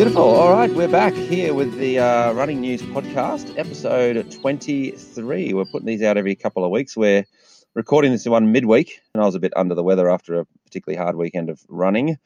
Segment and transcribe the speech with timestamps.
[0.00, 0.22] Beautiful.
[0.30, 5.52] All right, we're back here with the uh, Running News podcast, episode 23.
[5.52, 6.96] We're putting these out every couple of weeks.
[6.96, 7.26] We're
[7.74, 10.96] recording this one midweek, and I was a bit under the weather after a particularly
[10.96, 12.16] hard weekend of running.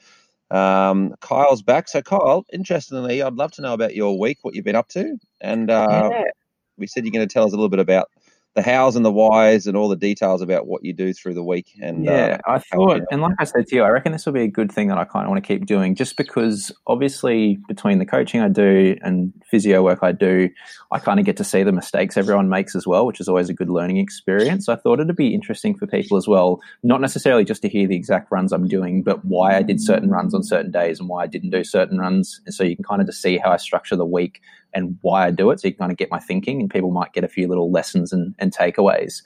[0.53, 1.89] Um, Kyle's back.
[1.89, 5.19] So, Kyle, interestingly, I'd love to know about your week, what you've been up to.
[5.41, 6.23] And uh, Yeah.
[6.79, 8.09] we said you're going to tell us a little bit about
[8.55, 11.43] the hows and the whys and all the details about what you do through the
[11.43, 11.75] week.
[11.83, 14.33] And Yeah, uh, I thought, and like I said to you, I reckon this will
[14.33, 17.59] be a good thing that I kind of want to keep doing just because obviously
[17.67, 20.49] between the coaching I do and physio work I do,
[20.93, 23.49] I kind of get to see the mistakes everyone makes as well, which is always
[23.49, 24.69] a good learning experience.
[24.69, 27.97] I thought it'd be interesting for people as well, not necessarily just to hear the
[27.97, 31.25] exact runs I'm doing, but why I did certain runs on certain days and why
[31.25, 32.41] I didn't do certain runs.
[32.47, 34.41] And so you can kind of just see how I structure the week
[34.75, 35.61] and why I do it.
[35.61, 37.71] So you can kind of get my thinking and people might get a few little
[37.71, 39.23] lessons and, and takeaways.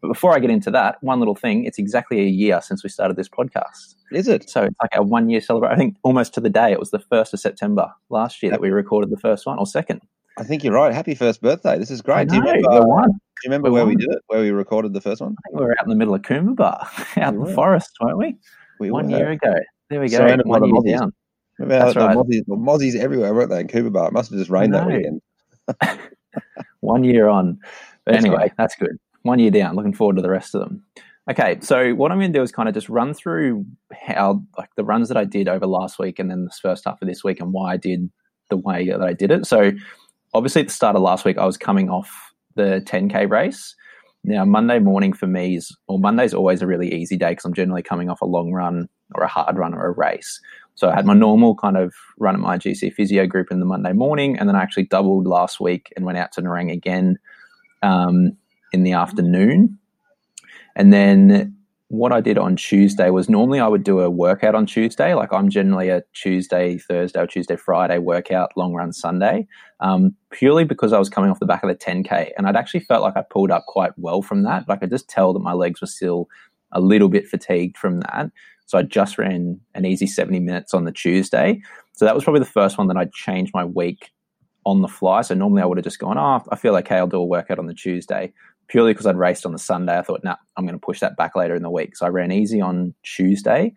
[0.00, 2.88] But before I get into that, one little thing, it's exactly a year since we
[2.88, 3.94] started this podcast.
[4.12, 4.48] is it?
[4.48, 5.74] So it's like a one year celebration.
[5.74, 8.60] I think almost to the day, it was the 1st of September last year that
[8.60, 10.00] we recorded the first one or second.
[10.38, 10.94] I think you're right.
[10.94, 11.78] Happy first birthday.
[11.78, 12.28] This is great.
[12.28, 13.12] Do you remember, we're do
[13.44, 14.18] you remember where we did it?
[14.28, 15.32] Where we recorded the first one?
[15.32, 17.48] I think we were out in the middle of Coomba out in were.
[17.48, 18.36] the forest, weren't we?
[18.78, 19.52] We one year ago.
[19.90, 20.18] There we go.
[20.18, 21.12] Surrounded One the year down.
[21.58, 22.16] Remember how That's right.
[22.16, 24.08] mozzies, mozzies everywhere, weren't they, in Coombabah?
[24.08, 25.20] It must have just rained that weekend.
[26.80, 27.58] One year on.
[28.04, 28.52] But That's anyway, great.
[28.56, 28.96] that's good.
[29.22, 29.74] One year down.
[29.74, 30.82] Looking forward to the rest of them.
[31.30, 34.70] Okay, so what I'm going to do is kind of just run through how, like,
[34.76, 37.22] the runs that I did over last week and then this first half of this
[37.22, 38.10] week and why I did
[38.48, 39.44] the way that I did it.
[39.46, 39.72] So,
[40.32, 43.74] obviously, at the start of last week, I was coming off the 10K race.
[44.24, 47.54] Now, Monday morning for me is, or Monday's always a really easy day because I'm
[47.54, 50.40] generally coming off a long run or a hard run or a race.
[50.78, 53.66] So I had my normal kind of run at my GC physio group in the
[53.66, 57.18] Monday morning, and then I actually doubled last week and went out to Nerang again
[57.82, 58.36] um,
[58.72, 59.76] in the afternoon.
[60.76, 61.56] And then
[61.88, 65.14] what I did on Tuesday was normally I would do a workout on Tuesday.
[65.14, 69.48] Like I'm generally a Tuesday, Thursday, or Tuesday, Friday workout, long run Sunday,
[69.80, 72.30] um, purely because I was coming off the back of the 10K.
[72.38, 74.68] And I'd actually felt like I pulled up quite well from that.
[74.68, 76.28] Like I could just tell that my legs were still
[76.72, 78.30] a little bit fatigued from that.
[78.66, 81.60] So I just ran an easy 70 minutes on the Tuesday.
[81.94, 84.10] So that was probably the first one that I changed my week
[84.66, 85.22] on the fly.
[85.22, 87.58] So normally I would have just gone, oh, I feel okay, I'll do a workout
[87.58, 88.32] on the Tuesday.
[88.68, 91.16] Purely because I'd raced on the Sunday, I thought, nah, I'm going to push that
[91.16, 91.96] back later in the week.
[91.96, 93.72] So I ran easy on Tuesday.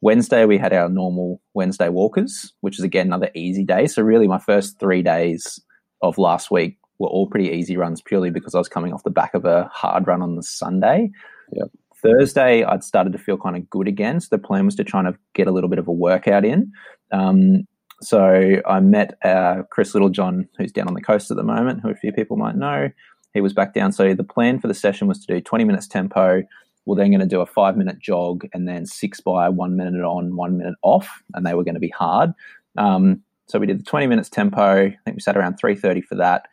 [0.00, 3.86] Wednesday, we had our normal Wednesday walkers, which is again another easy day.
[3.86, 5.60] So really, my first three days
[6.00, 9.10] of last week were all pretty easy runs, purely because I was coming off the
[9.10, 11.10] back of a hard run on the Sunday.
[11.52, 11.70] Yep.
[12.04, 14.20] Thursday, I'd started to feel kind of good again.
[14.20, 16.70] So the plan was to try and get a little bit of a workout in.
[17.10, 17.66] Um,
[18.02, 21.90] so I met uh, Chris Littlejohn, who's down on the coast at the moment, who
[21.90, 22.90] a few people might know.
[23.32, 23.92] He was back down.
[23.92, 26.42] So the plan for the session was to do 20 minutes tempo.
[26.86, 30.04] We're then going to do a five minute jog and then six by one minute
[30.04, 32.32] on, one minute off, and they were going to be hard.
[32.76, 34.86] Um, so we did the 20 minutes tempo.
[34.86, 36.46] I think we sat around 3:30 for that.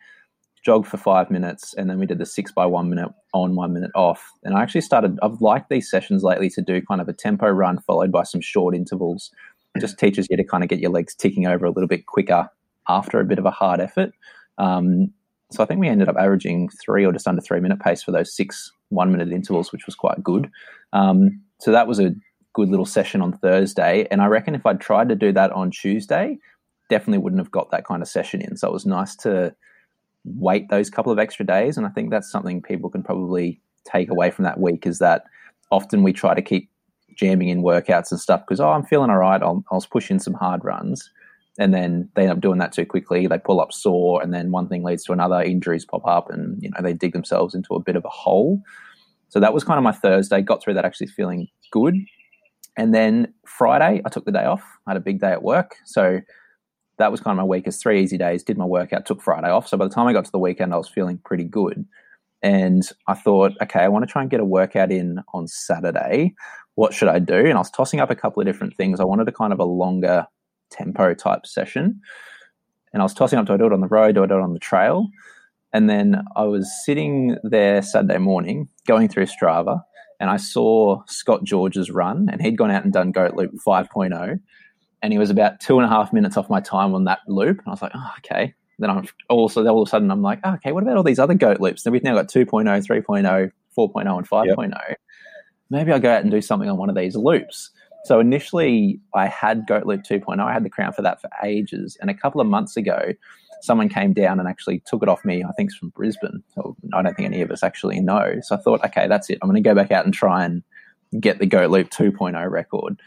[0.62, 3.72] Jog for five minutes, and then we did the six by one minute on, one
[3.72, 4.30] minute off.
[4.44, 5.18] And I actually started.
[5.22, 8.40] I've liked these sessions lately to do kind of a tempo run followed by some
[8.40, 9.30] short intervals.
[9.74, 12.06] It just teaches you to kind of get your legs ticking over a little bit
[12.06, 12.48] quicker
[12.88, 14.12] after a bit of a hard effort.
[14.58, 15.12] Um,
[15.50, 18.12] so I think we ended up averaging three or just under three minute pace for
[18.12, 20.50] those six one minute intervals, which was quite good.
[20.92, 22.14] Um, so that was a
[22.54, 24.06] good little session on Thursday.
[24.10, 26.38] And I reckon if I'd tried to do that on Tuesday,
[26.90, 28.56] definitely wouldn't have got that kind of session in.
[28.56, 29.54] So it was nice to
[30.24, 31.76] wait those couple of extra days.
[31.76, 35.24] And I think that's something people can probably take away from that week is that
[35.70, 36.70] often we try to keep
[37.16, 39.42] jamming in workouts and stuff because, oh, I'm feeling all right.
[39.42, 41.10] I'll, I'll push in some hard runs
[41.58, 43.26] and then they end up doing that too quickly.
[43.26, 45.42] They pull up sore, and then one thing leads to another.
[45.42, 48.62] Injuries pop up, and you know they dig themselves into a bit of a hole.
[49.28, 50.40] So that was kind of my Thursday.
[50.40, 51.96] Got through that actually feeling good,
[52.76, 54.62] and then Friday I took the day off.
[54.86, 56.20] I had a big day at work, so
[57.02, 58.44] that was kind of my weakest three easy days.
[58.44, 59.66] Did my workout, took Friday off.
[59.66, 61.84] So by the time I got to the weekend, I was feeling pretty good.
[62.42, 66.34] And I thought, okay, I want to try and get a workout in on Saturday.
[66.76, 67.34] What should I do?
[67.34, 69.00] And I was tossing up a couple of different things.
[69.00, 70.26] I wanted a kind of a longer
[70.70, 72.00] tempo type session.
[72.92, 74.14] And I was tossing up, do I do it on the road?
[74.14, 75.08] Do I do it on the trail?
[75.72, 79.82] And then I was sitting there Saturday morning going through Strava
[80.20, 84.38] and I saw Scott George's run and he'd gone out and done Goat Loop 5.0
[85.02, 87.58] and he was about two and a half minutes off my time on that loop.
[87.58, 88.54] And I was like, oh, okay.
[88.78, 91.18] Then I'm also, all of a sudden I'm like, oh, okay, what about all these
[91.18, 91.82] other Goat loops?
[91.82, 94.94] Then we've now got 2.0, 3.0, 4.0 and 5.0.
[95.70, 97.70] Maybe I'll go out and do something on one of these loops.
[98.04, 100.40] So initially, I had Goat Loop 2.0.
[100.40, 101.96] I had the crown for that for ages.
[102.00, 103.12] And a couple of months ago,
[103.60, 105.44] someone came down and actually took it off me.
[105.44, 106.42] I think it's from Brisbane.
[106.54, 108.34] So I don't think any of us actually know.
[108.42, 109.38] So I thought, okay, that's it.
[109.40, 110.62] I'm going to go back out and try and
[111.20, 113.00] get the Goat Loop 2.0 record.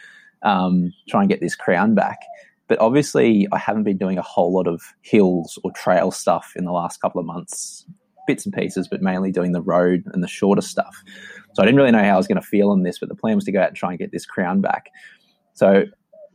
[0.44, 2.20] Um, try and get this crown back.
[2.68, 6.66] But obviously, I haven't been doing a whole lot of hills or trail stuff in
[6.66, 7.86] the last couple of months,
[8.28, 11.04] bits and pieces, but mainly doing the road and the shorter stuff.
[11.54, 13.16] So I didn't really know how I was going to feel on this, but the
[13.16, 14.90] plan was to go out and try and get this crown back.
[15.54, 15.86] So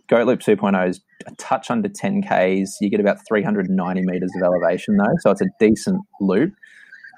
[0.09, 2.79] Goat Loop 2.0 is a touch under 10 Ks.
[2.81, 6.53] You get about 390 meters of elevation though, so it's a decent loop.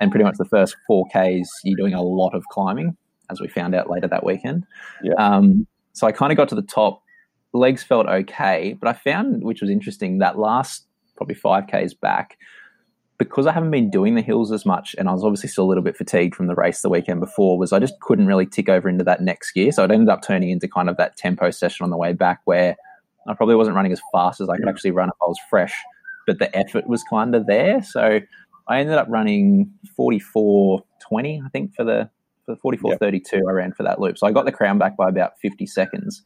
[0.00, 2.96] And pretty much the first 4 Ks, you're doing a lot of climbing,
[3.30, 4.64] as we found out later that weekend.
[5.02, 5.14] Yeah.
[5.14, 7.02] Um, so I kind of got to the top.
[7.52, 10.86] Legs felt okay, but I found, which was interesting, that last
[11.16, 12.38] probably 5 Ks back,
[13.18, 15.68] because I haven't been doing the hills as much, and I was obviously still a
[15.68, 18.68] little bit fatigued from the race the weekend before, was I just couldn't really tick
[18.68, 19.70] over into that next gear.
[19.70, 22.40] So it ended up turning into kind of that tempo session on the way back
[22.46, 22.74] where
[23.28, 25.74] I probably wasn't running as fast as I could actually run if I was fresh,
[26.26, 27.82] but the effort was kind of there.
[27.82, 28.18] So
[28.66, 32.10] I ended up running 44 20, I think, for the
[32.60, 34.18] for the 44 32 I ran for that loop.
[34.18, 36.22] So I got the crown back by about 50 seconds.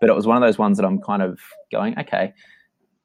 [0.00, 1.38] But it was one of those ones that I'm kind of
[1.70, 2.32] going, okay,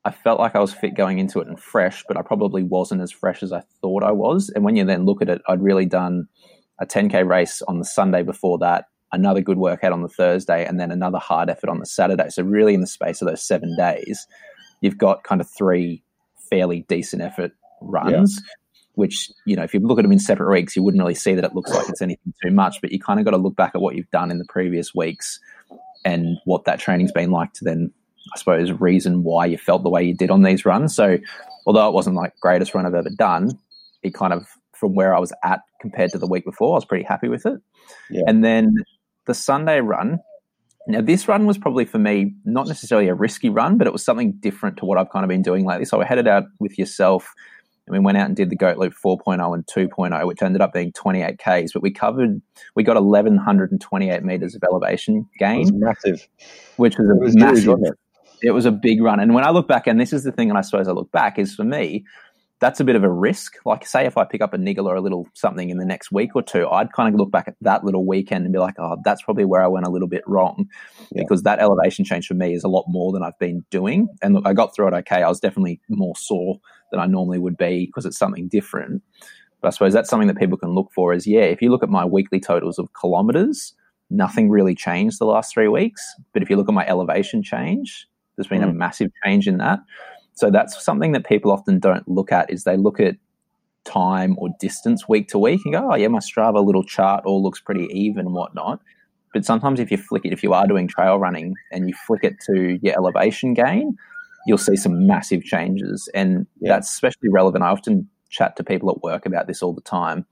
[0.04, 3.02] I felt like I was fit going into it and fresh, but I probably wasn't
[3.02, 4.50] as fresh as I thought I was.
[4.56, 6.28] And when you then look at it, I'd really done
[6.80, 10.80] a 10K race on the Sunday before that, another good workout on the Thursday, and
[10.80, 12.30] then another hard effort on the Saturday.
[12.30, 14.26] So, really, in the space of those seven days,
[14.82, 16.04] you've got kind of three
[16.50, 17.52] fairly decent effort
[17.82, 18.42] runs.
[18.42, 18.54] Yeah.
[18.98, 21.36] Which, you know, if you look at them in separate weeks, you wouldn't really see
[21.36, 23.56] that it looks like it's anything too much, but you kind of got to look
[23.56, 25.40] back at what you've done in the previous weeks
[26.04, 27.92] and what that training's been like to then
[28.34, 30.96] I suppose, reason why you felt the way you did on these runs.
[30.96, 31.18] So,
[31.66, 33.58] although it wasn't like greatest run I've ever done,
[34.04, 36.86] it kind of from where I was at compared to the week before, I was
[36.86, 37.60] pretty happy with it.
[38.10, 38.24] Yeah.
[38.28, 38.76] And then
[39.26, 40.20] the Sunday run.
[40.88, 44.06] Now, this run was probably for me not necessarily a risky run, but it was
[44.06, 45.86] something different to what I've kind of been doing lately.
[45.86, 47.34] So I headed out with yourself
[47.88, 50.74] and we went out and did the Goat Loop 4.0 and 2.0, which ended up
[50.74, 51.72] being 28 Ks.
[51.74, 52.42] But we covered,
[52.76, 55.70] we got 1,128 meters of elevation gain.
[55.80, 56.28] massive.
[56.76, 57.80] Which was a was massive
[58.42, 59.20] it was a big run.
[59.20, 61.12] And when I look back, and this is the thing, and I suppose I look
[61.12, 62.06] back, is for me,
[62.60, 63.56] that's a bit of a risk.
[63.66, 66.12] Like, say, if I pick up a niggle or a little something in the next
[66.12, 68.76] week or two, I'd kind of look back at that little weekend and be like,
[68.80, 70.68] oh, that's probably where I went a little bit wrong
[71.12, 71.22] yeah.
[71.22, 74.08] because that elevation change for me is a lot more than I've been doing.
[74.24, 75.22] And look, I got through it okay.
[75.22, 76.60] I was definitely more sore
[76.92, 79.02] than I normally would be because it's something different.
[79.62, 81.84] But I suppose that's something that people can look for is, yeah, if you look
[81.84, 83.74] at my weekly totals of kilometers,
[84.10, 86.02] nothing really changed the last three weeks.
[86.34, 88.70] But if you look at my elevation change, there's been mm.
[88.70, 89.80] a massive change in that.
[90.34, 93.16] So that's something that people often don't look at is they look at
[93.86, 97.42] time or distance week to week and go, oh yeah, my Strava little chart all
[97.42, 98.80] looks pretty even and whatnot.
[99.34, 102.24] But sometimes if you flick it, if you are doing trail running and you flick
[102.24, 103.98] it to your elevation gain,
[104.48, 106.10] you'll see some massive changes.
[106.14, 106.74] And yeah.
[106.74, 107.64] that's especially relevant.
[107.64, 110.26] I often chat to people at work about this all the time.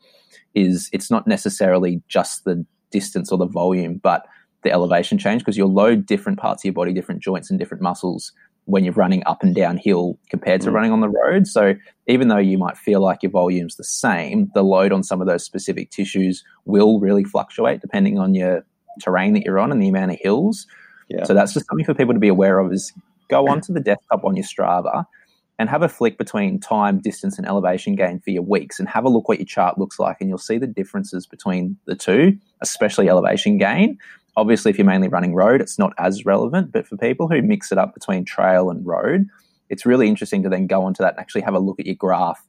[0.53, 4.25] Is it's not necessarily just the distance or the volume, but
[4.63, 7.83] the elevation change because you'll load different parts of your body, different joints and different
[7.83, 8.31] muscles
[8.65, 10.73] when you're running up and down hill compared to mm.
[10.73, 11.45] running on the road.
[11.45, 11.75] So
[12.07, 15.27] even though you might feel like your volume's the same, the load on some of
[15.27, 18.65] those specific tissues will really fluctuate depending on your
[19.01, 20.65] terrain that you're on and the amount of hills.
[21.09, 21.25] Yeah.
[21.25, 22.91] So that's just something for people to be aware of is
[23.29, 25.05] go onto the desktop on your Strava
[25.57, 29.05] and have a flick between time, distance, and elevation gain for your weeks and have
[29.05, 30.17] a look what your chart looks like.
[30.19, 33.97] And you'll see the differences between the two, especially elevation gain.
[34.37, 36.73] Obviously, if you're mainly running road, it's not as relevant.
[36.73, 39.27] But for people who mix it up between trail and road,
[39.69, 41.95] it's really interesting to then go onto that and actually have a look at your
[41.95, 42.45] graph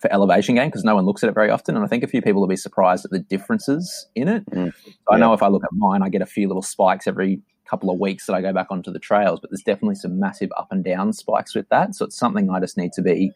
[0.00, 1.74] for elevation gain because no one looks at it very often.
[1.74, 4.44] And I think a few people will be surprised at the differences in it.
[4.46, 4.92] Mm, yeah.
[5.10, 7.40] I know if I look at mine, I get a few little spikes every
[7.72, 10.50] couple of weeks that I go back onto the trails, but there's definitely some massive
[10.58, 11.94] up and down spikes with that.
[11.94, 13.32] So it's something I just need to be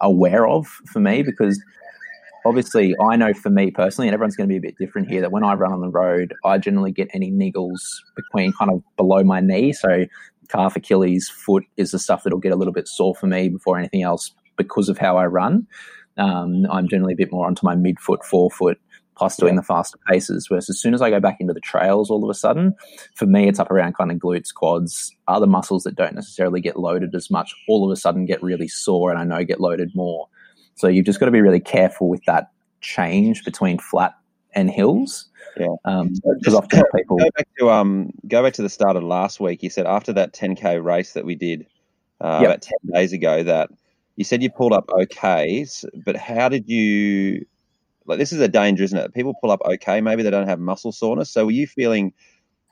[0.00, 1.62] aware of for me because
[2.46, 5.20] obviously I know for me personally, and everyone's going to be a bit different here,
[5.20, 7.80] that when I run on the road, I generally get any niggles
[8.16, 9.74] between kind of below my knee.
[9.74, 10.06] So
[10.48, 13.78] calf, Achilles, foot is the stuff that'll get a little bit sore for me before
[13.78, 15.66] anything else because of how I run.
[16.16, 18.78] Um, I'm generally a bit more onto my midfoot, forefoot,
[19.16, 20.50] plus doing the faster paces.
[20.50, 22.74] Whereas as soon as I go back into the trails, all of a sudden,
[23.14, 26.78] for me, it's up around kind of glutes, quads, other muscles that don't necessarily get
[26.78, 27.54] loaded as much.
[27.68, 30.28] All of a sudden, get really sore, and I know get loaded more.
[30.74, 34.14] So you've just got to be really careful with that change between flat
[34.54, 35.28] and hills.
[35.58, 39.02] Yeah, because um, often people go back to um go back to the start of
[39.02, 39.62] last week.
[39.62, 41.66] You said after that 10k race that we did
[42.20, 42.50] uh, yep.
[42.50, 43.70] about 10 days ago that
[44.16, 45.66] you said you pulled up okay,
[46.04, 47.46] but how did you?
[48.06, 49.14] Like this is a danger, isn't it?
[49.14, 51.30] People pull up okay, maybe they don't have muscle soreness.
[51.30, 52.12] So were you feeling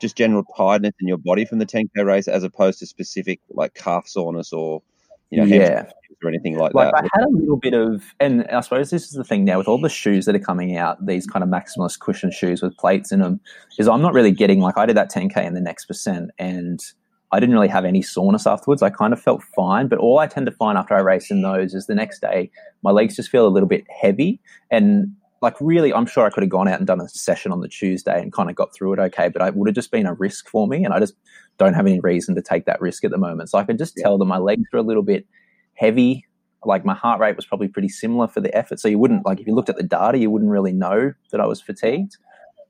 [0.00, 3.74] just general tiredness in your body from the 10k race, as opposed to specific like
[3.74, 4.82] calf soreness or
[5.30, 5.90] you know, yeah
[6.22, 6.78] or anything like, that?
[6.78, 7.10] like that.
[7.12, 9.68] I had a little bit of, and I suppose this is the thing now with
[9.68, 13.12] all the shoes that are coming out, these kind of maximalist cushion shoes with plates
[13.12, 13.40] in them,
[13.78, 16.80] is I'm not really getting like I did that 10k in the next percent, and
[17.32, 18.82] I didn't really have any soreness afterwards.
[18.82, 21.42] I kind of felt fine, but all I tend to find after I race in
[21.42, 22.50] those is the next day
[22.82, 25.14] my legs just feel a little bit heavy and
[25.44, 27.68] like really i'm sure i could have gone out and done a session on the
[27.68, 30.14] tuesday and kind of got through it okay but it would have just been a
[30.14, 31.14] risk for me and i just
[31.58, 33.48] don't have any reason to take that risk at the moment.
[33.48, 34.04] So i could just yeah.
[34.04, 35.26] tell that my legs are a little bit
[35.74, 36.26] heavy
[36.64, 38.80] like my heart rate was probably pretty similar for the effort.
[38.80, 41.40] So you wouldn't like if you looked at the data you wouldn't really know that
[41.40, 42.16] i was fatigued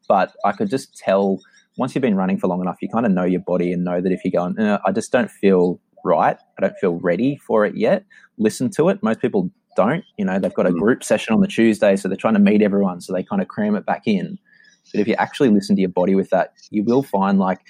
[0.08, 1.38] but i could just tell
[1.76, 4.00] once you've been running for long enough you kind of know your body and know
[4.00, 6.36] that if you're going eh, i just don't feel right.
[6.58, 8.04] I don't feel ready for it yet.
[8.38, 9.02] Listen to it.
[9.02, 10.04] Most people don't.
[10.16, 10.78] You know, they've got a mm.
[10.78, 13.48] group session on the Tuesday, so they're trying to meet everyone, so they kind of
[13.48, 14.38] cram it back in.
[14.92, 17.60] But if you actually listen to your body with that, you will find like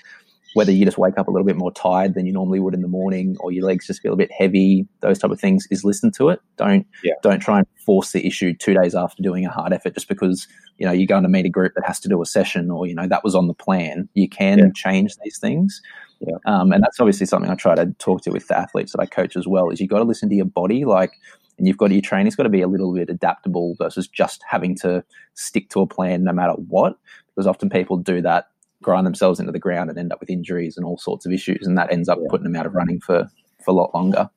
[0.54, 2.80] whether you just wake up a little bit more tired than you normally would in
[2.80, 5.84] the morning, or your legs just feel a bit heavy, those type of things, is
[5.84, 6.40] listen to it.
[6.56, 7.14] Don't yeah.
[7.23, 10.46] don't try and force the issue two days after doing a hard effort just because
[10.78, 12.87] you know you're going to meet a group that has to do a session or
[12.87, 14.08] you know that was on the plan.
[14.14, 14.64] You can yeah.
[14.75, 15.82] change these things.
[16.20, 16.37] Yeah.
[16.46, 19.06] Um, and that's obviously something I try to talk to with the athletes that I
[19.06, 19.70] coach as well.
[19.70, 20.84] Is you got to listen to your body.
[20.84, 21.12] Like
[21.58, 24.75] and you've got your training's got to be a little bit adaptable versus just having
[24.76, 26.96] to stick to a plan no matter what.
[27.34, 28.49] Because often people do that,
[28.82, 31.66] grind themselves into the ground, and end up with injuries and all sorts of issues,
[31.66, 32.28] and that ends up yeah.
[32.30, 33.28] putting them out of running for
[33.64, 34.28] for a lot longer.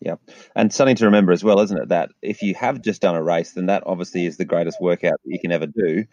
[0.00, 0.16] Yeah,
[0.56, 1.88] and something to remember as well, isn't it?
[1.88, 5.20] That if you have just done a race, then that obviously is the greatest workout
[5.24, 6.04] that you can ever do.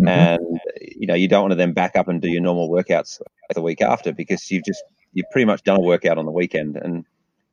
[0.00, 0.08] Mm-hmm.
[0.08, 3.20] And you know you don't want to then back up and do your normal workouts
[3.54, 6.76] the week after because you've just you've pretty much done a workout on the weekend.
[6.76, 7.04] And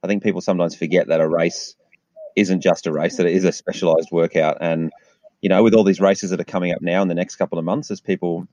[0.03, 1.75] I think people sometimes forget that a race
[2.35, 4.57] isn't just a race; that it is a specialized workout.
[4.61, 4.91] And
[5.41, 7.57] you know, with all these races that are coming up now in the next couple
[7.57, 8.47] of months, as people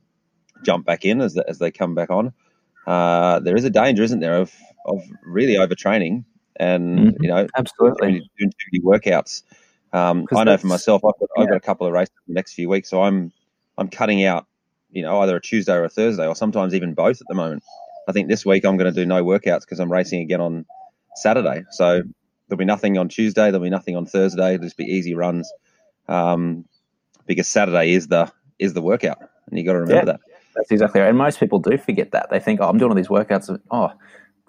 [0.64, 2.32] jump back in as as they come back on,
[2.87, 4.52] uh, there is a danger, isn't there, of
[4.87, 6.25] of really overtraining
[6.58, 7.23] and mm-hmm.
[7.23, 9.42] you know, absolutely doing too many workouts.
[9.92, 11.42] Um, I know for myself, I've got, yeah.
[11.42, 13.32] I've got a couple of races in the next few weeks, so I'm
[13.78, 14.47] I'm cutting out,
[14.90, 17.62] you know, either a Tuesday or a Thursday, or sometimes even both at the moment.
[18.08, 20.66] I think this week I'm going to do no workouts because I'm racing again on
[21.14, 21.64] Saturday.
[21.70, 22.02] So
[22.48, 23.50] there'll be nothing on Tuesday.
[23.50, 24.54] There'll be nothing on Thursday.
[24.54, 25.50] It'll just be easy runs,
[26.08, 26.64] um,
[27.26, 30.20] because Saturday is the is the workout, and you got to remember yeah, that.
[30.56, 31.08] That's exactly right.
[31.08, 32.28] And most people do forget that.
[32.30, 33.56] They think, oh, I'm doing all these workouts.
[33.70, 33.92] oh,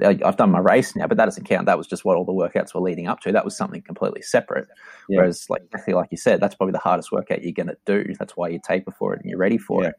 [0.02, 1.66] I've done my race now, but that doesn't count.
[1.66, 3.32] That was just what all the workouts were leading up to.
[3.32, 4.68] That was something completely separate.
[5.08, 5.18] Yeah.
[5.18, 8.14] Whereas, like exactly like you said, that's probably the hardest workout you're going to do.
[8.18, 9.90] That's why you taper for it and you're ready for yeah.
[9.90, 9.96] it.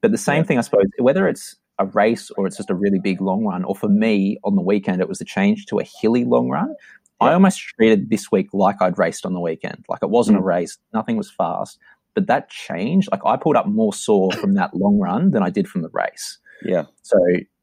[0.00, 0.42] But the same yeah.
[0.44, 3.64] thing, I suppose, whether it's a race or it's just a really big long run,
[3.64, 6.74] or for me on the weekend, it was a change to a hilly long run.
[7.20, 9.84] I almost treated this week like I'd raced on the weekend.
[9.88, 10.42] Like it wasn't mm.
[10.42, 11.78] a race, nothing was fast.
[12.14, 13.08] But that changed.
[13.12, 15.90] Like I pulled up more sore from that long run than I did from the
[15.92, 16.38] race.
[16.64, 16.84] Yeah.
[17.02, 17.18] So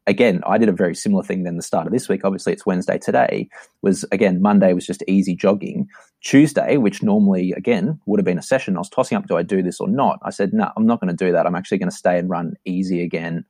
[0.08, 2.24] again, I did a very similar thing than the start of this week.
[2.24, 3.50] Obviously, it's Wednesday today.
[3.82, 5.88] Was again Monday was just easy jogging.
[6.22, 9.44] Tuesday, which normally again would have been a session, I was tossing up: do I
[9.44, 10.20] do this or not?
[10.24, 11.46] I said, no, I'm not going to do that.
[11.46, 13.46] I'm actually going to stay and run easy again.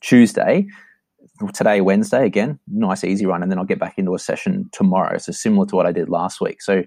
[0.00, 0.66] Tuesday,
[1.48, 5.18] today, Wednesday, again, nice easy run, and then I'll get back into a session tomorrow.
[5.18, 6.62] So similar to what I did last week.
[6.62, 6.84] So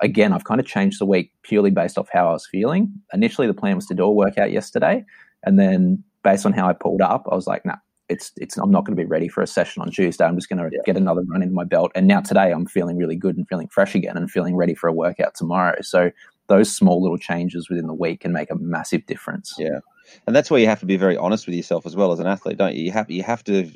[0.00, 2.92] again, I've kind of changed the week purely based off how I was feeling.
[3.12, 5.04] Initially, the plan was to do a workout yesterday,
[5.44, 7.76] and then based on how I pulled up, I was like, nah,
[8.08, 10.24] it's it's I'm not going to be ready for a session on Tuesday.
[10.24, 10.82] I'm just going to yeah.
[10.84, 11.92] get another run in my belt.
[11.94, 14.88] And now today, I'm feeling really good and feeling fresh again, and feeling ready for
[14.88, 15.76] a workout tomorrow.
[15.82, 16.10] So
[16.48, 19.54] those small little changes within the week can make a massive difference.
[19.58, 19.80] Yeah,
[20.26, 22.26] and that's where you have to be very honest with yourself as well as an
[22.26, 22.84] athlete, don't you?
[22.84, 23.70] You have you have to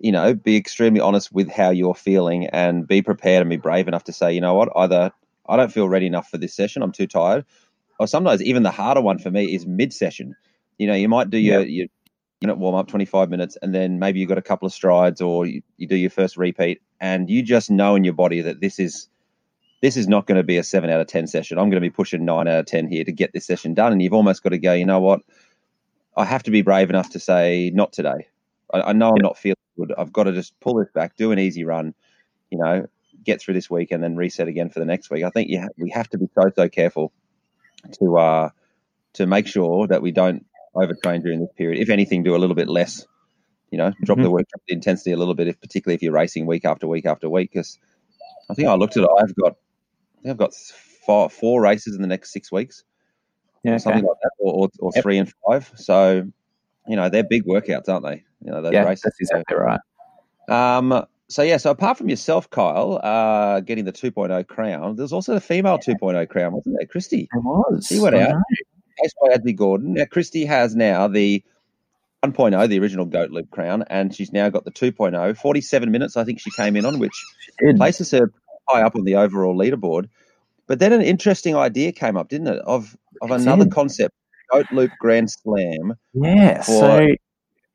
[0.00, 3.88] you know, be extremely honest with how you're feeling and be prepared and be brave
[3.88, 5.12] enough to say, you know what, either
[5.48, 7.44] I don't feel ready enough for this session, I'm too tired.
[7.98, 10.36] Or sometimes even the harder one for me is mid session.
[10.78, 11.88] You know, you might do your, your
[12.40, 15.46] minute warm up, 25 minutes, and then maybe you've got a couple of strides or
[15.46, 18.78] you, you do your first repeat and you just know in your body that this
[18.78, 19.08] is
[19.80, 21.56] this is not going to be a seven out of 10 session.
[21.56, 23.92] I'm going to be pushing nine out of 10 here to get this session done.
[23.92, 25.20] And you've almost got to go, you know what?
[26.16, 28.26] I have to be brave enough to say, not today.
[28.74, 29.94] I, I know I'm not feeling good.
[29.96, 31.94] I've got to just pull this back, do an easy run,
[32.50, 32.86] you know,
[33.24, 35.24] get through this week and then reset again for the next week.
[35.24, 37.12] I think you ha- we have to be so so careful
[38.00, 38.50] to uh
[39.14, 41.80] to make sure that we don't overtrain during this period.
[41.80, 43.06] If anything, do a little bit less.
[43.70, 44.24] You know, drop mm-hmm.
[44.24, 46.86] the work drop the intensity a little bit, if particularly if you're racing week after
[46.86, 47.50] week after week.
[47.52, 47.78] Because
[48.50, 49.10] I think I looked at it.
[49.20, 52.84] I've got I think I've got four, four races in the next six weeks.
[53.64, 53.78] Yeah, okay.
[53.78, 55.02] something like that, or, or, or yep.
[55.02, 55.70] three and five.
[55.74, 56.30] So,
[56.86, 58.24] you know, they're big workouts, aren't they?
[58.44, 59.02] You know, those yeah, races.
[59.04, 59.80] That's exactly right.
[60.48, 65.34] Um, so yeah, so apart from yourself, Kyle, uh, getting the 2.0 crown, there's also
[65.34, 67.28] the female 2.0 crown, wasn't there, Christy?
[67.32, 67.86] It was.
[67.88, 68.40] She went out.
[69.02, 69.94] Case by Adley Gordon.
[69.94, 71.44] Now Christy has now the
[72.24, 75.36] 1.0, the original Goat Loop crown, and she's now got the 2.0.
[75.36, 77.24] 47 minutes, I think she came in on, which
[77.76, 78.32] places her
[78.68, 80.08] high up on the overall leaderboard.
[80.66, 82.58] But then an interesting idea came up, didn't it?
[82.60, 84.14] Of of another concept,
[84.50, 85.94] Goat Loop Grand Slam.
[86.12, 86.62] Yeah.
[86.62, 87.08] So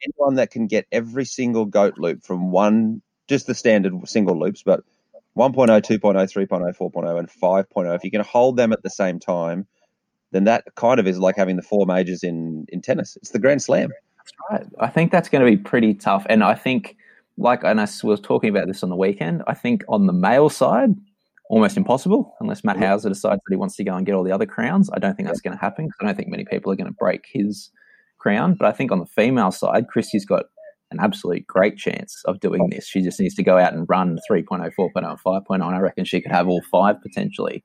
[0.05, 4.63] anyone that can get every single goat loop from one, just the standard single loops,
[4.63, 4.83] but
[5.37, 9.65] 1.0, 2.0, 3.0, 4.0, and 5.0, if you can hold them at the same time,
[10.31, 13.15] then that kind of is like having the four majors in, in tennis.
[13.17, 13.89] It's the Grand Slam.
[14.17, 14.67] That's right.
[14.79, 16.25] I think that's going to be pretty tough.
[16.29, 16.97] And I think,
[17.37, 20.49] like, and I was talking about this on the weekend, I think on the male
[20.49, 20.91] side,
[21.49, 24.31] almost impossible unless Matt Hauser decides that he wants to go and get all the
[24.31, 24.89] other crowns.
[24.93, 26.87] I don't think that's going to happen because I don't think many people are going
[26.87, 27.69] to break his
[28.23, 28.55] crown.
[28.55, 30.45] But I think on the female side, Christy's got
[30.91, 32.87] an absolute great chance of doing this.
[32.87, 34.47] She just needs to go out and run 3.0,
[34.79, 35.61] 4.0, 5.0.
[35.61, 37.63] I reckon she could have all five potentially.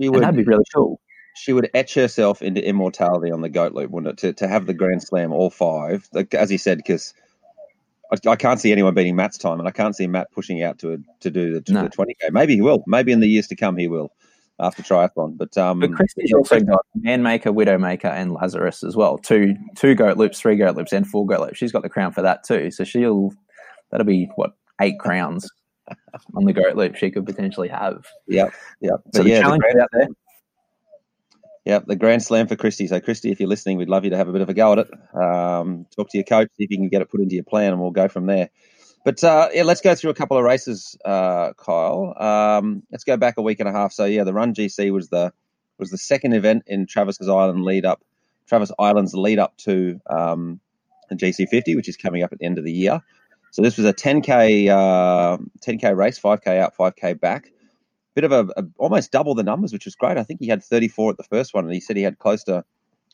[0.00, 1.00] She would, and that'd be really cool.
[1.34, 4.18] She would etch herself into immortality on the goat loop, wouldn't it?
[4.18, 6.08] To, to have the Grand Slam, all five.
[6.12, 7.14] Like, as he said, because
[8.12, 10.78] I, I, can't see anyone beating Matt's time, and I can't see Matt pushing out
[10.80, 11.82] to to do the, to no.
[11.84, 12.32] the 20k.
[12.32, 12.82] Maybe he will.
[12.86, 14.12] Maybe in the years to come he will
[14.60, 15.36] after triathlon.
[15.36, 19.18] But um, but Christy's also got Manmaker, Widowmaker, and Lazarus as well.
[19.18, 21.58] Two two goat loops, three goat loops, and four goat loops.
[21.58, 22.70] She's got the crown for that too.
[22.70, 23.32] So she'll
[23.90, 25.48] that'll be what eight crowns
[26.34, 28.06] on the goat loop she could potentially have.
[28.28, 29.00] Yep, yep.
[29.06, 30.08] But so the yeah, challenge the out there.
[31.64, 32.86] Yep, the Grand Slam for Christy.
[32.86, 34.72] So, Christy, if you're listening, we'd love you to have a bit of a go
[34.72, 34.88] at it.
[35.14, 37.72] Um, talk to your coach, see if you can get it put into your plan,
[37.72, 38.48] and we'll go from there.
[39.04, 42.14] But uh, yeah, let's go through a couple of races, uh, Kyle.
[42.16, 43.92] Um, let's go back a week and a half.
[43.92, 45.32] So yeah, the Run GC was the
[45.78, 48.02] was the second event in Travis's Island lead up,
[48.48, 50.60] Travis Island's lead up to um,
[51.08, 53.00] the GC50, which is coming up at the end of the year.
[53.50, 57.50] So this was a 10k uh, 10k race, 5k out, 5k back.
[58.14, 60.18] Bit of a, a, almost double the numbers, which was great.
[60.18, 62.44] I think he had 34 at the first one, and he said he had close
[62.44, 62.64] to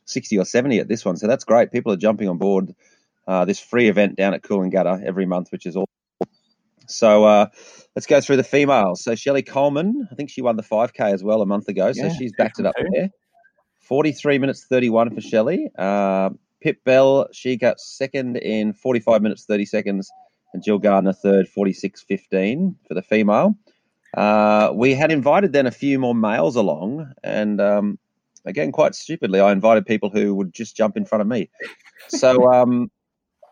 [0.06, 1.16] 60 or 70 at this one.
[1.16, 1.72] So that's great.
[1.72, 2.74] People are jumping on board
[3.26, 5.88] uh, this free event down at Coolangatta every month, which is all.
[6.86, 7.46] So uh,
[7.96, 9.02] let's go through the females.
[9.02, 12.04] So Shelley Coleman, I think she won the 5K as well a month ago, so
[12.04, 12.86] yeah, she's backed it up too.
[12.92, 13.10] there.
[13.80, 15.70] 43 minutes 31 for Shelley.
[15.78, 20.10] Uh, Pip Bell, she got second in 45 minutes 30 seconds,
[20.52, 23.54] and Jill Gardner third, 46.15 for the female.
[24.16, 27.98] Uh, we had invited then a few more males along, and um,
[28.44, 31.50] again, quite stupidly, I invited people who would just jump in front of me.
[32.08, 32.90] So um,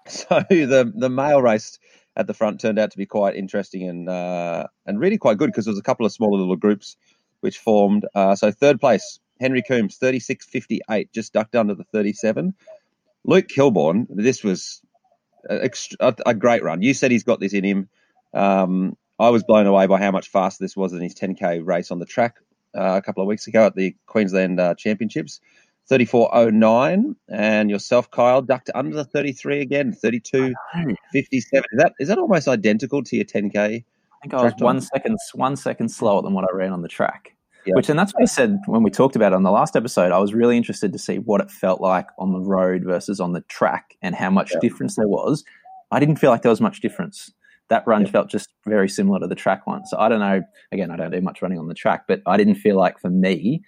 [0.08, 1.78] So the the male race
[2.16, 5.46] at the front turned out to be quite interesting and uh, and really quite good
[5.46, 6.96] because there was a couple of smaller little groups
[7.40, 8.06] which formed.
[8.14, 12.12] Uh, so third place, Henry Coombs, thirty six fifty eight, just ducked under the thirty
[12.12, 12.54] seven.
[13.24, 14.82] Luke Kilborn, this was
[15.48, 15.70] a,
[16.26, 16.82] a, great run.
[16.82, 17.88] You said he's got this in him.
[18.34, 21.90] Um, I was blown away by how much faster this was in his 10k race
[21.90, 22.36] on the track
[22.76, 25.40] uh, a couple of weeks ago at the Queensland uh, Championships.
[25.88, 30.54] 3409 and yourself kyle ducked under the 33 again 32
[31.12, 33.82] 57 is that is that almost identical to your 10k i
[34.22, 37.34] think i was one second one second slower than what i ran on the track.
[37.64, 37.76] Yep.
[37.76, 40.10] which and that's what i said when we talked about it on the last episode
[40.12, 43.32] i was really interested to see what it felt like on the road versus on
[43.32, 44.60] the track and how much yep.
[44.60, 45.44] difference there was.
[45.92, 47.30] I didn't feel like there was much difference.
[47.68, 48.10] That run yep.
[48.12, 49.86] felt just very similar to the track one.
[49.86, 50.42] So i don't know
[50.72, 53.10] again i don't do much running on the track but i didn't feel like for
[53.10, 53.62] me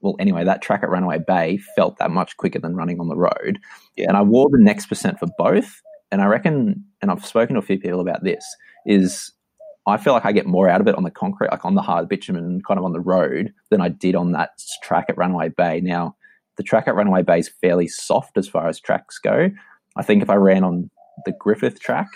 [0.00, 3.16] well, anyway, that track at Runaway Bay felt that much quicker than running on the
[3.16, 3.58] road.
[3.96, 4.06] Yeah.
[4.08, 5.82] And I wore the next percent for both.
[6.10, 8.44] And I reckon, and I've spoken to a few people about this,
[8.86, 9.32] is
[9.86, 11.82] I feel like I get more out of it on the concrete, like on the
[11.82, 14.50] hard bitumen, kind of on the road, than I did on that
[14.82, 15.80] track at Runaway Bay.
[15.80, 16.16] Now,
[16.56, 19.50] the track at Runaway Bay is fairly soft as far as tracks go.
[19.96, 20.90] I think if I ran on
[21.24, 22.08] the Griffith track,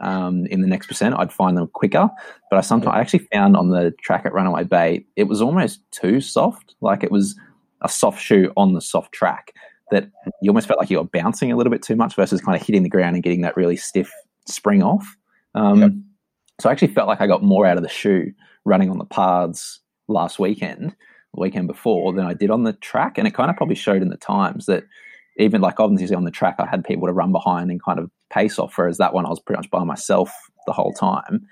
[0.00, 2.08] um, in the next percent, I'd find them quicker.
[2.50, 5.80] But I sometimes I actually found on the track at Runaway Bay, it was almost
[5.90, 6.74] too soft.
[6.80, 7.38] Like it was
[7.82, 9.52] a soft shoe on the soft track
[9.90, 12.58] that you almost felt like you were bouncing a little bit too much versus kind
[12.60, 14.10] of hitting the ground and getting that really stiff
[14.46, 15.16] spring off.
[15.54, 15.92] Um, yep.
[16.60, 18.32] So I actually felt like I got more out of the shoe
[18.64, 20.94] running on the paths last weekend,
[21.34, 23.18] the weekend before, than I did on the track.
[23.18, 24.84] And it kind of probably showed in the times that
[25.36, 28.10] even like obviously on the track, I had people to run behind and kind of
[28.30, 30.30] pace off, whereas that one I was pretty much by myself
[30.66, 31.46] the whole time.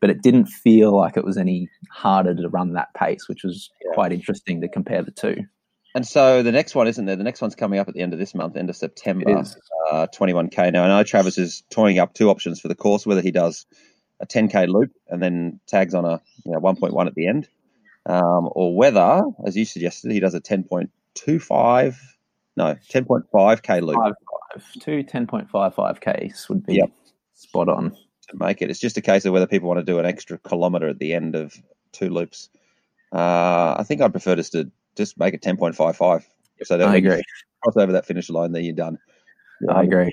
[0.00, 3.70] But it didn't feel like it was any harder to run that pace, which was
[3.84, 3.94] yeah.
[3.94, 5.36] quite interesting to compare the two.
[5.94, 7.16] And so the next one, isn't there?
[7.16, 9.42] The next one's coming up at the end of this month, end of September,
[9.90, 10.72] uh, 21k.
[10.72, 13.66] Now, I know Travis is toying up two options for the course, whether he does
[14.20, 17.48] a 10k loop and then tags on a you know, 1.1 at the end,
[18.06, 21.96] um, or whether, as you suggested, he does a 10.25
[22.58, 23.96] no, 10.5k loop.
[23.96, 24.14] Five,
[24.52, 24.64] five.
[24.80, 26.90] Two 10.55ks would be yep.
[27.34, 27.96] spot on.
[28.30, 28.68] To make it.
[28.68, 31.14] It's just a case of whether people want to do an extra kilometre at the
[31.14, 31.54] end of
[31.92, 32.50] two loops.
[33.10, 36.24] Uh, I think I'd prefer just to just make it 10.55.
[36.64, 37.22] So that I agree.
[37.62, 38.98] Cross over that finish line, then you're done.
[39.62, 40.12] Yeah, I agree.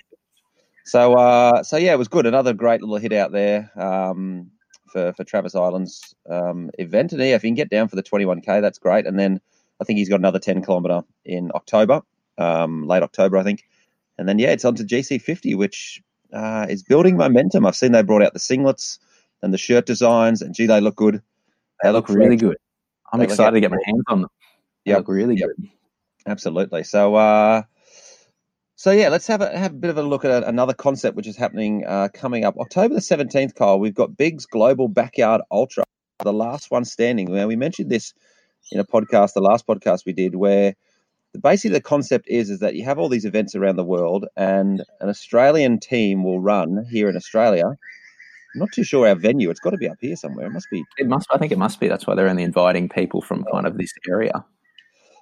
[0.86, 2.26] So, uh, so yeah, it was good.
[2.26, 4.52] Another great little hit out there um,
[4.94, 7.12] for for Travis Island's um, event.
[7.12, 9.08] And yeah, if you can get down for the 21k, that's great.
[9.08, 9.42] And then
[9.82, 12.02] I think he's got another 10 kilometre in October
[12.38, 13.64] um, late October, I think.
[14.18, 16.02] And then yeah, it's on to GC50, which
[16.34, 17.66] uh, is building momentum.
[17.66, 19.00] I've seen they brought out the singlets
[19.42, 21.16] and the shirt designs, and gee, they look good.
[21.16, 22.58] They, they look, look really good.
[23.12, 24.30] I'm excited to get my hands on them.
[24.86, 25.50] Yeah, look really yep.
[25.58, 25.70] good.
[26.28, 26.84] Absolutely.
[26.84, 27.64] So, uh,
[28.76, 31.28] so yeah, let's have a have a bit of a look at another concept which
[31.28, 33.56] is happening uh, coming up October the seventeenth.
[33.56, 35.86] Kyle, we've got Big's Global Backyard Ultra,
[36.20, 37.34] the last one standing.
[37.34, 38.14] Now we mentioned this
[38.72, 40.76] in a podcast, the last podcast we did, where
[41.42, 44.84] basically the concept is is that you have all these events around the world, and
[45.00, 47.66] an Australian team will run here in Australia.
[47.68, 49.50] I'm not too sure our venue.
[49.50, 50.48] It's got to be up here somewhere.
[50.48, 50.84] It must be.
[50.98, 51.28] It must.
[51.32, 51.88] I think it must be.
[51.88, 54.46] That's why they're only inviting people from kind of this area.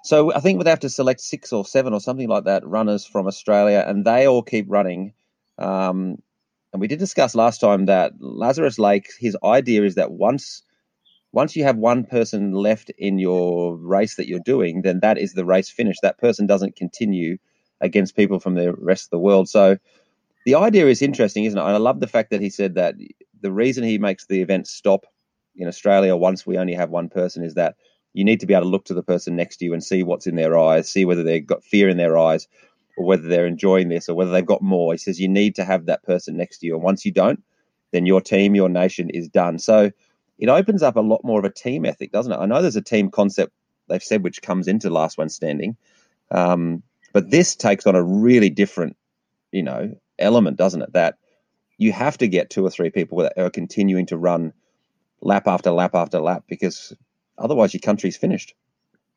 [0.04, 3.06] So I think we'd have to select six or seven or something like that runners
[3.06, 5.14] from Australia, and they all keep running.
[5.58, 6.18] Um,
[6.72, 10.62] and we did discuss last time that Lazarus Lake, his idea is that once
[11.34, 15.32] once you have one person left in your race that you're doing, then that is
[15.32, 16.00] the race finished.
[16.02, 17.38] That person doesn't continue
[17.80, 19.48] against people from the rest of the world.
[19.48, 19.76] So
[20.46, 21.62] the idea is interesting, isn't it?
[21.62, 22.94] And I love the fact that he said that
[23.40, 25.06] the reason he makes the event stop
[25.56, 27.74] in Australia once we only have one person is that
[28.12, 30.04] you need to be able to look to the person next to you and see
[30.04, 32.46] what's in their eyes, see whether they've got fear in their eyes
[32.96, 34.92] or whether they're enjoying this or whether they've got more.
[34.92, 36.74] He says you need to have that person next to you.
[36.74, 37.42] And once you don't,
[37.90, 39.58] then your team, your nation is done.
[39.58, 39.90] So
[40.38, 42.36] it opens up a lot more of a team ethic, doesn't it?
[42.36, 43.52] I know there's a team concept
[43.88, 45.76] they've said which comes into last one standing.
[46.30, 48.96] Um, but this takes on a really different,
[49.52, 50.92] you know, element, doesn't it?
[50.94, 51.16] That
[51.78, 54.52] you have to get two or three people that are continuing to run
[55.20, 56.94] lap after lap after lap because
[57.38, 58.54] Otherwise, your country's finished.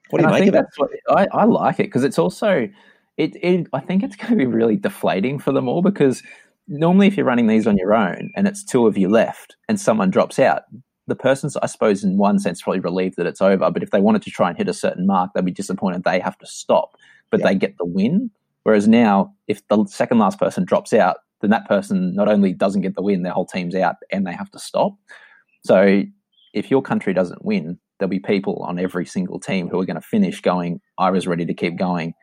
[0.09, 0.65] What do you and make of it?
[0.77, 2.69] What, I, I like it because it's also,
[3.17, 3.67] it, it.
[3.73, 6.23] I think it's going to be really deflating for them all because
[6.67, 9.79] normally, if you're running these on your own and it's two of you left and
[9.79, 10.63] someone drops out,
[11.07, 13.71] the person's, I suppose, in one sense, probably relieved that it's over.
[13.71, 16.19] But if they wanted to try and hit a certain mark, they'd be disappointed they
[16.19, 16.97] have to stop,
[17.31, 18.29] but they get the win.
[18.63, 22.81] Whereas now, if the second last person drops out, then that person not only doesn't
[22.81, 24.95] get the win, their whole team's out and they have to stop.
[25.63, 26.03] So
[26.53, 29.99] if your country doesn't win, there'll be people on every single team who are going
[29.99, 32.13] to finish going, I was ready to keep going.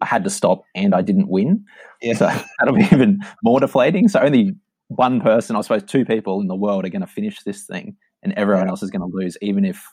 [0.00, 1.64] I had to stop and I didn't win.
[2.00, 2.14] Yeah.
[2.14, 2.26] So
[2.58, 4.08] that'll be even more deflating.
[4.08, 4.54] So only
[4.88, 7.96] one person, I suppose two people in the world are going to finish this thing
[8.22, 9.86] and everyone else is going to lose, even if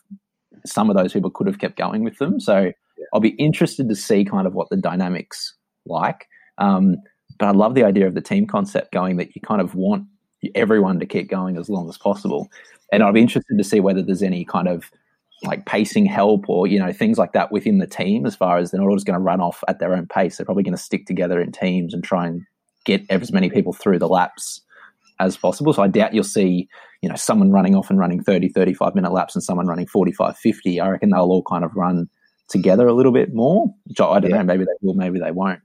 [0.65, 2.39] some of those people could have kept going with them.
[2.39, 3.05] So yeah.
[3.13, 5.53] I'll be interested to see kind of what the dynamics
[5.85, 6.27] like.
[6.57, 6.97] Um,
[7.39, 10.05] but I love the idea of the team concept going that you kind of want
[10.55, 12.49] everyone to keep going as long as possible.
[12.91, 14.91] And I'll be interested to see whether there's any kind of
[15.43, 18.71] like pacing help or you know things like that within the team as far as
[18.71, 20.81] they're not always going to run off at their own pace they're probably going to
[20.81, 22.41] stick together in teams and try and
[22.85, 24.61] get as many people through the laps
[25.19, 26.67] as possible so i doubt you'll see
[27.01, 30.37] you know someone running off and running 30 35 minute laps and someone running 45
[30.37, 32.09] 50 i reckon they'll all kind of run
[32.49, 34.37] together a little bit more which i don't yeah.
[34.37, 35.59] know maybe they will maybe they won't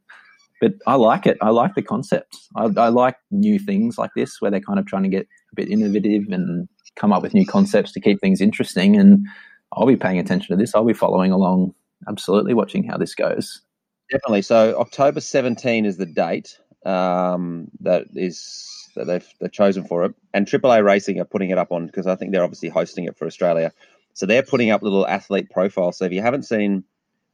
[0.61, 4.41] but i like it i like the concept I, I like new things like this
[4.41, 7.47] where they're kind of trying to get a bit innovative and come up with new
[7.47, 9.27] concepts to keep things interesting and
[9.75, 10.75] I'll be paying attention to this.
[10.75, 11.75] I'll be following along,
[12.09, 13.63] absolutely watching how this goes.
[14.11, 14.43] Definitely.
[14.43, 20.15] So October 17 is the date um, that is that they've they've chosen for it,
[20.35, 23.17] and AAA Racing are putting it up on because I think they're obviously hosting it
[23.17, 23.73] for Australia.
[24.15, 25.99] So they're putting up little athlete profiles.
[25.99, 26.85] So if you haven't seen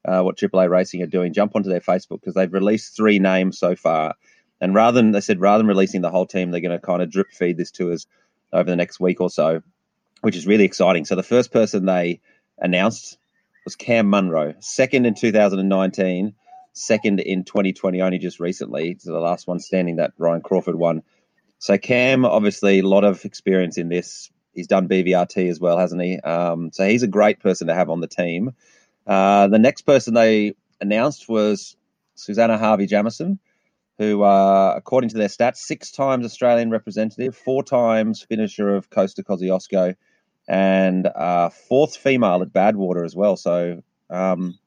[0.04, 3.58] uh, what AAA Racing are doing, jump onto their Facebook because they've released three names
[3.58, 4.14] so far.
[4.60, 7.02] And rather than they said rather than releasing the whole team, they're going to kind
[7.02, 8.06] of drip feed this to us
[8.52, 9.62] over the next week or so
[10.20, 11.04] which is really exciting.
[11.04, 12.20] So the first person they
[12.58, 13.18] announced
[13.64, 16.34] was Cam Munro, second in 2019,
[16.72, 21.02] second in 2020, only just recently to the last one standing that Ryan Crawford won.
[21.58, 24.30] So Cam, obviously, a lot of experience in this.
[24.54, 26.18] He's done BVRT as well, hasn't he?
[26.18, 28.52] Um, so he's a great person to have on the team.
[29.06, 31.76] Uh, the next person they announced was
[32.14, 33.38] Susannah Harvey Jamieson,
[33.98, 39.16] who, uh, according to their stats, six times Australian representative, four times finisher of Coast
[39.16, 39.96] to Kosciuszko,
[40.48, 43.36] and uh, fourth female at Badwater as well.
[43.36, 44.58] So um,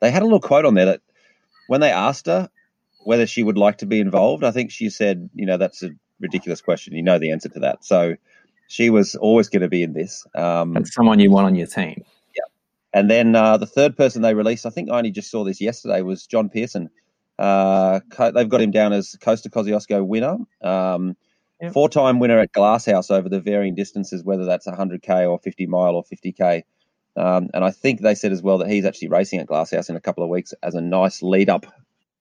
[0.00, 1.00] they had a little quote on there that
[1.68, 2.50] when they asked her
[3.04, 5.90] whether she would like to be involved, I think she said, you know, that's a
[6.24, 6.94] ridiculous question.
[6.94, 7.84] You know the answer to that.
[7.84, 8.16] So
[8.68, 10.26] she was always going to be in this.
[10.34, 12.02] Um, That's someone you want on your team.
[12.36, 12.48] Yeah.
[12.92, 15.60] And then uh, the third person they released, I think I only just saw this
[15.60, 16.90] yesterday, was John Pearson.
[17.38, 18.00] Uh,
[18.34, 20.38] they've got him down as Coast to Kosciuszko winner.
[20.62, 21.16] Um,
[21.60, 21.72] Yep.
[21.72, 25.94] Four time winner at Glasshouse over the varying distances, whether that's 100k or 50 mile
[25.94, 26.62] or 50k.
[27.16, 29.96] Um, and I think they said as well that he's actually racing at Glasshouse in
[29.96, 31.66] a couple of weeks as a nice lead up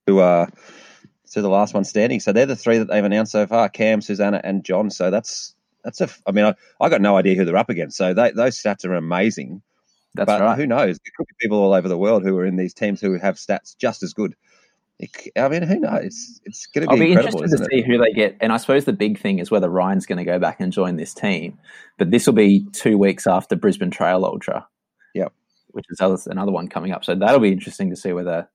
[0.07, 0.45] to uh,
[1.33, 2.19] to the last one standing.
[2.19, 4.89] So they're the three that they've announced so far: Cam, Susannah, and John.
[4.89, 6.09] So that's that's a.
[6.25, 7.97] I mean, I, I got no idea who they're up against.
[7.97, 9.61] So they, those stats are amazing.
[10.15, 10.57] That's but right.
[10.57, 10.99] Who knows?
[10.99, 13.35] There could be people all over the world who are in these teams who have
[13.35, 14.35] stats just as good.
[15.35, 16.03] I mean, who knows?
[16.03, 17.01] It's, it's going to be.
[17.01, 17.87] I'll be interested to see it?
[17.87, 20.39] who they get, and I suppose the big thing is whether Ryan's going to go
[20.39, 21.57] back and join this team.
[21.97, 24.67] But this will be two weeks after Brisbane Trail Ultra.
[25.15, 25.33] Yep.
[25.71, 27.03] Which is another one coming up.
[27.03, 28.47] So that'll be interesting to see whether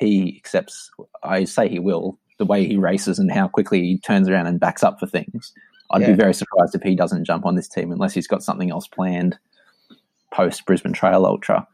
[0.00, 0.90] he accepts.
[1.22, 4.58] I say he will the way he races and how quickly he turns around and
[4.58, 5.52] backs up for things.
[5.90, 6.08] I'd yeah.
[6.08, 8.88] be very surprised if he doesn't jump on this team unless he's got something else
[8.88, 9.38] planned
[10.32, 11.66] post Brisbane Trail Ultra.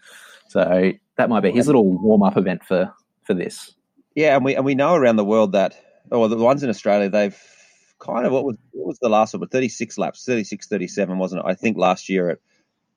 [0.48, 3.74] So that might be his little warm up event for for this.
[4.14, 7.08] Yeah, and we and we know around the world that oh the ones in Australia
[7.08, 7.38] they've
[8.00, 9.40] kind of what was what was the last one?
[9.40, 11.48] But 36 laps, 36, 37, wasn't it?
[11.48, 12.38] I think last year at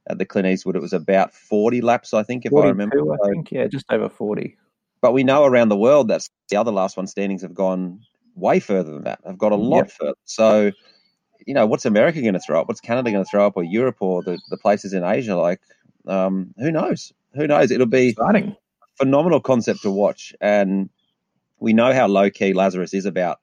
[0.09, 3.13] at the Clint Eastwood it was about 40 laps, I think, if I remember.
[3.13, 4.57] I think, yeah, just over 40.
[5.01, 8.01] But we know around the world that the other last one standings have gone
[8.35, 9.19] way further than that.
[9.25, 9.91] Have got a lot yep.
[9.91, 10.13] further.
[10.25, 10.71] So,
[11.45, 12.67] you know, what's America going to throw up?
[12.67, 15.35] What's Canada going to throw up, or Europe, or the, the places in Asia?
[15.35, 15.61] Like,
[16.07, 17.13] um, who knows?
[17.35, 17.71] Who knows?
[17.71, 18.55] It'll be exciting,
[18.95, 20.89] phenomenal concept to watch, and
[21.59, 23.39] we know how low key Lazarus is about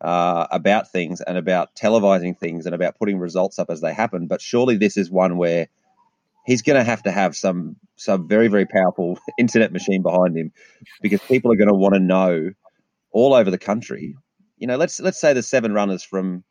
[0.00, 4.26] uh, about things and about televising things and about putting results up as they happen.
[4.26, 5.68] But surely this is one where
[6.44, 10.52] he's going to have to have some some very very powerful internet machine behind him
[11.02, 12.50] because people are going to want to know
[13.12, 14.16] all over the country.
[14.58, 16.44] You know, let's let's say there's seven runners from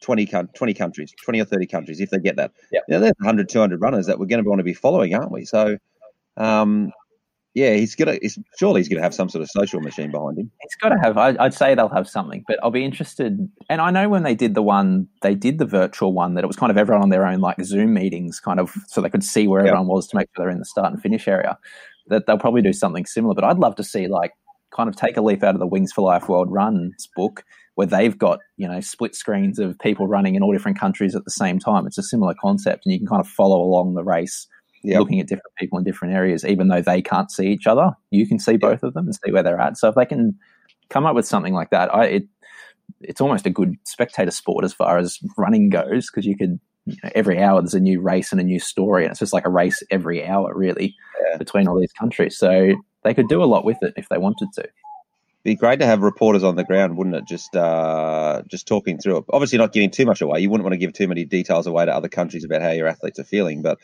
[0.00, 2.52] 20, 20 countries, 20 or 30 countries, if they get that.
[2.72, 2.84] Yep.
[2.88, 5.32] You know, there's 100, 200 runners that we're going to want to be following, aren't
[5.32, 5.44] we?
[5.44, 5.76] So,
[6.36, 6.92] um,
[7.54, 8.18] yeah, he's gonna.
[8.20, 10.50] He's, surely he's gonna have some sort of social machine behind him.
[10.60, 11.16] He's got to have.
[11.16, 13.38] I, would say they'll have something, but I'll be interested.
[13.68, 16.46] And I know when they did the one, they did the virtual one that it
[16.46, 19.24] was kind of everyone on their own like Zoom meetings, kind of so they could
[19.24, 19.72] see where yep.
[19.72, 21.58] everyone was to make sure they're in the start and finish area.
[22.08, 23.34] That they'll probably do something similar.
[23.34, 24.32] But I'd love to see like
[24.74, 27.86] kind of take a leaf out of the Wings for Life World Runs book where
[27.86, 31.30] they've got you know split screens of people running in all different countries at the
[31.30, 31.86] same time.
[31.86, 34.46] It's a similar concept, and you can kind of follow along the race
[34.82, 35.00] yep.
[35.00, 37.92] looking at different people in different areas, even though they can't see each other.
[38.10, 39.76] You can see both of them and see where they're at.
[39.76, 40.38] So if they can
[40.88, 42.24] come up with something like that, I, it,
[43.00, 46.96] it's almost a good spectator sport as far as running goes because you could you
[47.02, 49.46] know, every hour there's a new race and a new story, and it's just like
[49.46, 50.94] a race every hour really
[51.30, 51.36] yeah.
[51.36, 52.38] between all these countries.
[52.38, 54.68] So they could do a lot with it if they wanted to.
[55.44, 57.24] Be great to have reporters on the ground, wouldn't it?
[57.26, 59.24] Just uh, just talking through it.
[59.30, 60.40] Obviously, not giving too much away.
[60.40, 62.88] You wouldn't want to give too many details away to other countries about how your
[62.88, 63.78] athletes are feeling, but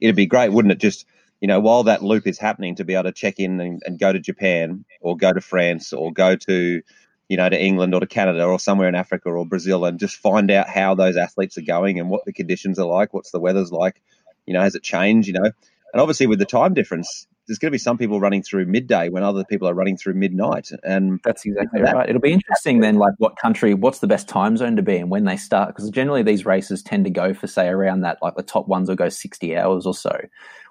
[0.00, 0.78] it'd be great, wouldn't it?
[0.78, 1.06] Just
[1.40, 3.98] you know, while that loop is happening, to be able to check in and, and
[3.98, 6.82] go to Japan or go to France or go to
[7.28, 10.16] you know to England or to Canada or somewhere in Africa or Brazil and just
[10.16, 13.40] find out how those athletes are going and what the conditions are like, what's the
[13.40, 14.00] weather's like,
[14.46, 17.70] you know, has it changed, you know, and obviously with the time difference, there's going
[17.70, 20.68] to be some people running through midday when other people are running through midnight.
[20.82, 22.08] And that's exactly that, right.
[22.08, 25.08] It'll be interesting then, like what country, what's the best time zone to be in
[25.08, 25.68] when they start?
[25.68, 28.90] Because generally these races tend to go for, say, around that, like the top ones
[28.90, 30.20] will go 60 hours or so.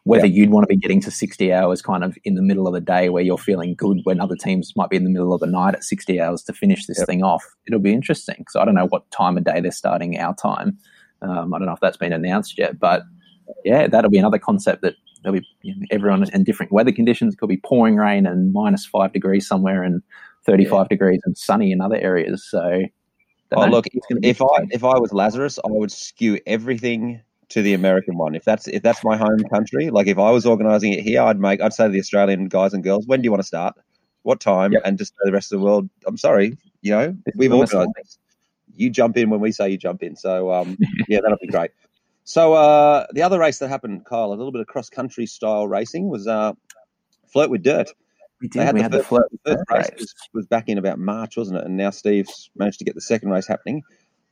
[0.04, 0.42] Whether yeah.
[0.42, 2.80] you'd want to be getting to 60 hours kind of in the middle of the
[2.80, 5.48] day where you're feeling good when other teams might be in the middle of the
[5.48, 7.08] night at 60 hours to finish this yep.
[7.08, 7.44] thing off.
[7.66, 8.46] It'll be interesting.
[8.50, 10.78] So I don't know what time of day they're starting our time.
[11.24, 13.02] Um, I don't know if that's been announced yet, but
[13.66, 17.34] yeah, that'll be another concept that there'll be you know, everyone in different weather conditions.
[17.34, 20.02] It could be pouring rain and minus five degrees somewhere and
[20.46, 20.88] 35 yeah.
[20.90, 22.48] degrees and sunny in other areas.
[22.50, 22.84] So,
[23.52, 28.18] oh, look, if I if I was Lazarus, I would skew everything to the American
[28.18, 28.36] one.
[28.36, 31.40] If that's if that's my home country, like if I was organising it here, I'd
[31.40, 33.76] make I'd say to the Australian guys and girls, when do you want to start?
[34.24, 34.74] What time?
[34.74, 34.82] Yep.
[34.84, 35.90] And just the rest of the world.
[36.06, 38.20] I'm sorry, you know, we've organised this.
[38.76, 40.16] You jump in when we say you jump in.
[40.16, 40.78] So um,
[41.08, 41.72] yeah, that'll be great.
[42.28, 45.66] So uh, the other race that happened, Kyle, a little bit of cross country style
[45.66, 46.52] racing was uh,
[47.32, 47.90] Flirt with Dirt.
[48.42, 48.64] We did.
[48.64, 50.00] Had we the had first, the Flirt the first race, race.
[50.00, 51.66] Was, was, back in about March, wasn't it?
[51.66, 53.82] And now Steve's managed to get the second race happening.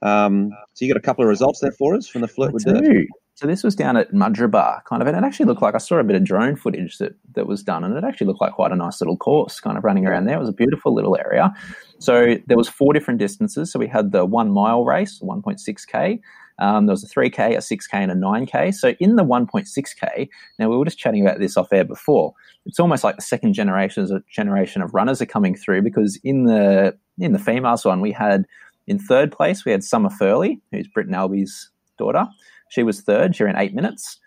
[0.01, 2.53] Um, so you got a couple of results there for us from the Flirt I
[2.53, 2.73] with do.
[2.73, 3.08] Dirt.
[3.36, 5.97] So this was down at Mudgeeraba, kind of, and it actually looked like I saw
[5.97, 8.73] a bit of drone footage that that was done, and it actually looked like quite
[8.73, 10.36] a nice little course, kind of running around there.
[10.36, 11.53] It was a beautiful little area.
[11.99, 13.71] So there was four different distances.
[13.71, 16.19] So we had the one mile race, 1.6k.
[16.59, 18.73] Um, there was a 3K, a 6K, and a 9K.
[18.73, 22.33] So in the 1.6K, now we were just chatting about this off air before.
[22.65, 26.97] It's almost like the second generation generation of runners are coming through because in the
[27.19, 28.45] in the females one we had
[28.87, 32.27] in third place we had Summer Furley, who's Britton Alby's daughter.
[32.69, 33.35] She was third.
[33.35, 34.19] She ran eight minutes.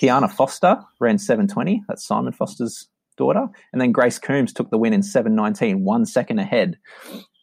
[0.00, 1.84] Kiana Foster ran 720.
[1.86, 3.46] That's Simon Foster's daughter.
[3.72, 6.78] And then Grace Coombs took the win in 719, one second ahead.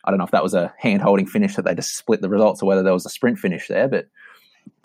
[0.04, 2.30] I don't know if that was a hand holding finish that they just split the
[2.30, 4.08] results or whether there was a sprint finish there, but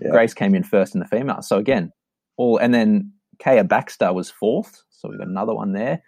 [0.01, 0.11] yeah.
[0.11, 1.43] Grace came in first in the female.
[1.43, 1.93] So again,
[2.37, 3.13] all and then
[3.43, 4.83] Kaya Baxter was fourth.
[4.91, 6.03] So we've got another one there.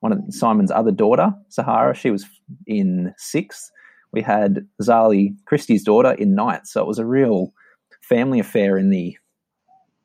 [0.00, 2.24] One of Simon's other daughter, Sahara, she was
[2.66, 3.70] in sixth.
[4.12, 6.66] We had Zali Christie's daughter in ninth.
[6.66, 7.52] So it was a real
[8.02, 9.16] family affair in the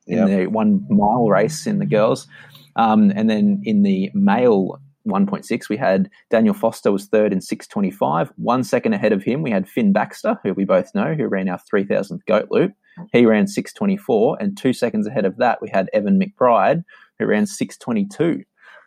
[0.08, 2.28] in the one mile race in the girls.
[2.76, 5.70] Um, and then in the male 1.6.
[5.70, 8.32] We had Daniel Foster was third in 625.
[8.38, 11.50] One second ahead of him, we had Finn Baxter, who we both know, who ran
[11.50, 12.74] our 3000th goat loop.
[13.12, 14.38] He ran 624.
[14.40, 16.84] And two seconds ahead of that, we had Evan McBride,
[17.20, 18.44] who ran 622.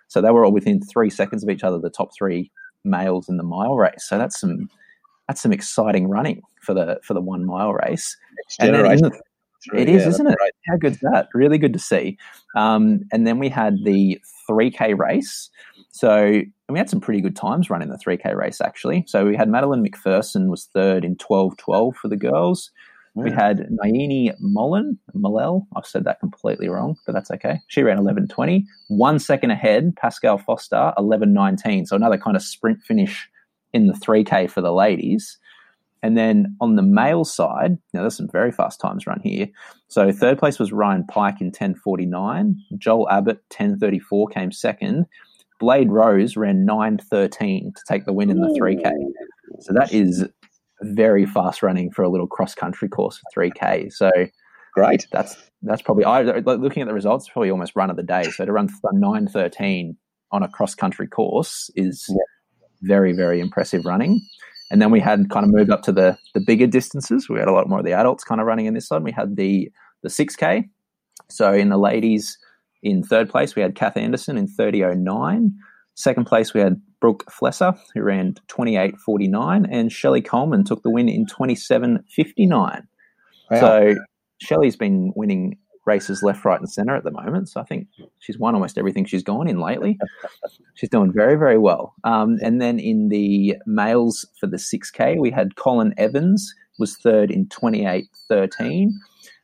[0.08, 2.50] So they were all within three seconds of each other, the top three
[2.84, 4.06] males in the mile race.
[4.08, 4.68] So that's some
[5.28, 8.16] that's some exciting running for the for the one mile race.
[8.58, 9.20] And then the,
[9.74, 10.38] it is, yeah, isn't it?
[10.38, 10.52] Great.
[10.66, 11.28] How good's that?
[11.34, 12.16] Really good to see.
[12.56, 15.50] Um, and then we had the 3K race.
[15.90, 19.04] So we had some pretty good times running the 3K race, actually.
[19.06, 22.70] So we had Madeline McPherson was third in 12.12 for the girls.
[23.22, 25.66] We had Naini Mullen, Malel.
[25.76, 27.60] I've said that completely wrong, but that's okay.
[27.68, 28.64] She ran 11.20.
[28.88, 31.86] One second ahead, Pascal Foster, 11.19.
[31.86, 33.28] So another kind of sprint finish
[33.72, 35.38] in the 3K for the ladies.
[36.02, 39.48] And then on the male side, now there's some very fast times run here.
[39.88, 42.54] So third place was Ryan Pike in 10:49.
[42.76, 45.06] Joel Abbott 10:34 came second.
[45.58, 48.92] Blade Rose ran 9:13 to take the win in the 3K.
[49.60, 50.24] So that is
[50.82, 53.92] very fast running for a little cross country course of 3K.
[53.92, 54.10] So
[54.74, 55.06] great.
[55.12, 58.24] That's that's probably I looking at the results probably almost run of the day.
[58.24, 59.96] So to run 9:13
[60.30, 62.16] on a cross country course is yeah.
[62.82, 64.20] very very impressive running.
[64.70, 67.28] And then we had kind of moved up to the the bigger distances.
[67.28, 69.02] We had a lot more of the adults kind of running in this one.
[69.02, 69.70] We had the
[70.02, 70.68] the 6K.
[71.28, 72.38] So in the ladies,
[72.82, 75.50] in third place, we had Kath Anderson in 30.09.
[75.94, 79.66] Second place, we had Brooke Flesser, who ran 28.49.
[79.70, 82.82] And Shelley Coleman took the win in 27.59.
[83.50, 83.60] Wow.
[83.60, 83.94] So
[84.40, 87.48] Shelley's been winning races left, right, and centre at the moment.
[87.48, 89.98] So I think she's won almost everything she's gone in lately.
[90.74, 91.94] she's doing very, very well.
[92.04, 97.30] Um, and then in the males for the 6K, we had Colin Evans was third
[97.30, 98.90] in 28.13.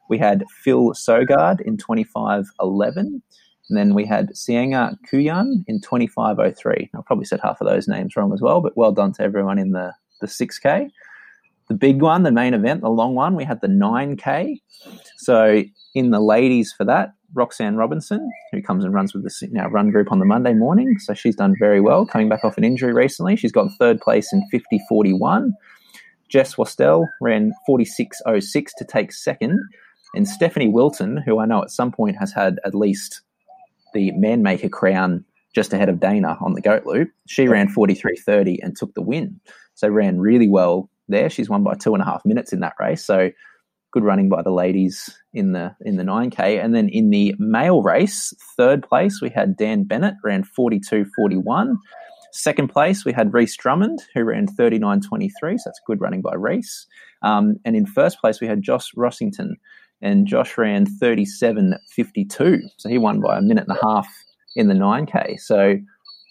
[0.08, 3.22] We had Phil Sogard in 25.11.
[3.68, 6.90] And then we had Sienga Kuyan in 25.03.
[6.94, 9.58] I probably said half of those names wrong as well, but well done to everyone
[9.58, 10.90] in the, the 6K.
[11.68, 14.60] The big one, the main event, the long one, we had the 9K.
[15.16, 15.62] So
[15.94, 19.90] in the ladies for that, Roxanne Robinson, who comes and runs with the now run
[19.90, 20.98] group on the Monday morning.
[20.98, 23.34] So she's done very well, coming back off an injury recently.
[23.34, 25.52] She's got third place in 50.41.
[26.28, 29.58] Jess Wastel ran 46.06 to take second.
[30.14, 33.22] And Stephanie Wilton, who I know at some point has had at least
[33.94, 38.76] the Manmaker crown just ahead of Dana on the goat loop, she ran 43.30 and
[38.76, 39.40] took the win.
[39.74, 41.30] So ran really well there.
[41.30, 43.04] She's won by two and a half minutes in that race.
[43.04, 43.30] So
[43.94, 47.80] good running by the ladies in the in the 9k and then in the male
[47.80, 51.76] race third place we had dan bennett ran 42.41
[52.32, 56.86] second place we had reese drummond who ran 39.23 so that's good running by reese
[57.22, 59.50] um, and in first place we had josh rossington
[60.04, 64.08] and josh ran 37.52 so he won by a minute and a half
[64.54, 65.76] in the 9k so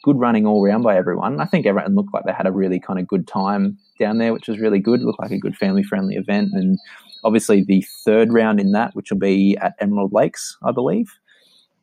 [0.03, 1.39] good running all round by everyone.
[1.39, 4.33] I think everyone looked like they had a really kind of good time down there
[4.33, 4.99] which was really good.
[4.99, 6.49] It looked like a good family friendly event.
[6.51, 6.77] And
[7.23, 11.07] Obviously, the third round in that, which will be at Emerald Lakes, I believe.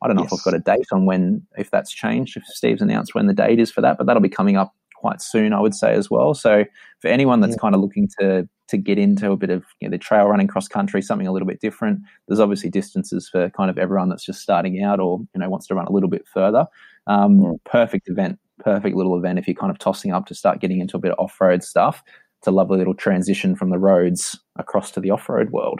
[0.01, 0.33] I don't know yes.
[0.33, 3.33] if I've got a date on when, if that's changed, if Steve's announced when the
[3.33, 6.09] date is for that, but that'll be coming up quite soon, I would say as
[6.09, 6.33] well.
[6.33, 6.63] So
[6.99, 7.61] for anyone that's yeah.
[7.61, 10.47] kind of looking to to get into a bit of you know, the trail running
[10.47, 14.23] cross country, something a little bit different, there's obviously distances for kind of everyone that's
[14.23, 16.65] just starting out or you know wants to run a little bit further.
[17.07, 17.59] Um, mm.
[17.65, 20.95] Perfect event, perfect little event if you're kind of tossing up to start getting into
[20.95, 22.03] a bit of off road stuff
[22.41, 25.79] it's a lovely little transition from the roads across to the off-road world.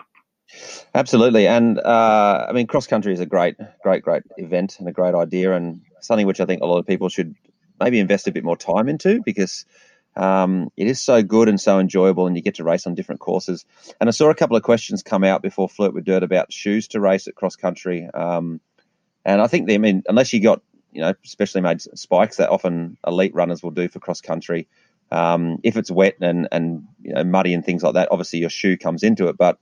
[0.93, 4.91] Absolutely, and uh, I mean, cross country is a great, great, great event and a
[4.91, 7.33] great idea, and something which I think a lot of people should
[7.81, 9.65] maybe invest a bit more time into because
[10.15, 13.21] um, it is so good and so enjoyable, and you get to race on different
[13.21, 13.65] courses.
[13.99, 16.89] And I saw a couple of questions come out before Flirt with Dirt about shoes
[16.89, 18.59] to race at cross country, um,
[19.23, 22.49] and I think they I mean unless you got you know specially made spikes that
[22.49, 24.67] often elite runners will do for cross country.
[25.11, 28.49] Um, if it's wet and and you know, muddy and things like that, obviously your
[28.49, 29.37] shoe comes into it.
[29.37, 29.59] But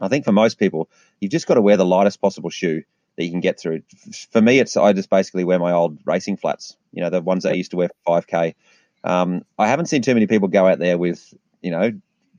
[0.00, 0.90] I think for most people,
[1.20, 2.82] you've just got to wear the lightest possible shoe
[3.18, 3.82] that you can get through.
[4.30, 6.76] For me, it's I just basically wear my old racing flats.
[6.92, 8.54] You know, the ones that I used to wear for 5k.
[9.02, 11.90] Um, I haven't seen too many people go out there with you know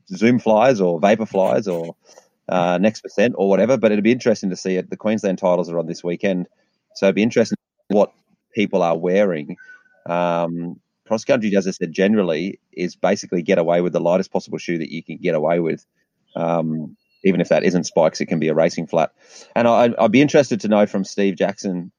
[0.08, 1.96] Zoom flies or Vaporflies or
[2.48, 3.76] uh, next percent or whatever.
[3.76, 4.88] But it'd be interesting to see it.
[4.88, 6.48] The Queensland titles are on this weekend,
[6.94, 8.12] so it'd be interesting what
[8.54, 9.58] people are wearing.
[10.08, 14.56] Um, cross country, as I said, generally is basically get away with the lightest possible
[14.56, 15.84] shoe that you can get away with.
[16.34, 19.12] Um, even if that isn't spikes, it can be a racing flat.
[19.54, 21.92] And I, would be interested to know from Steve Jackson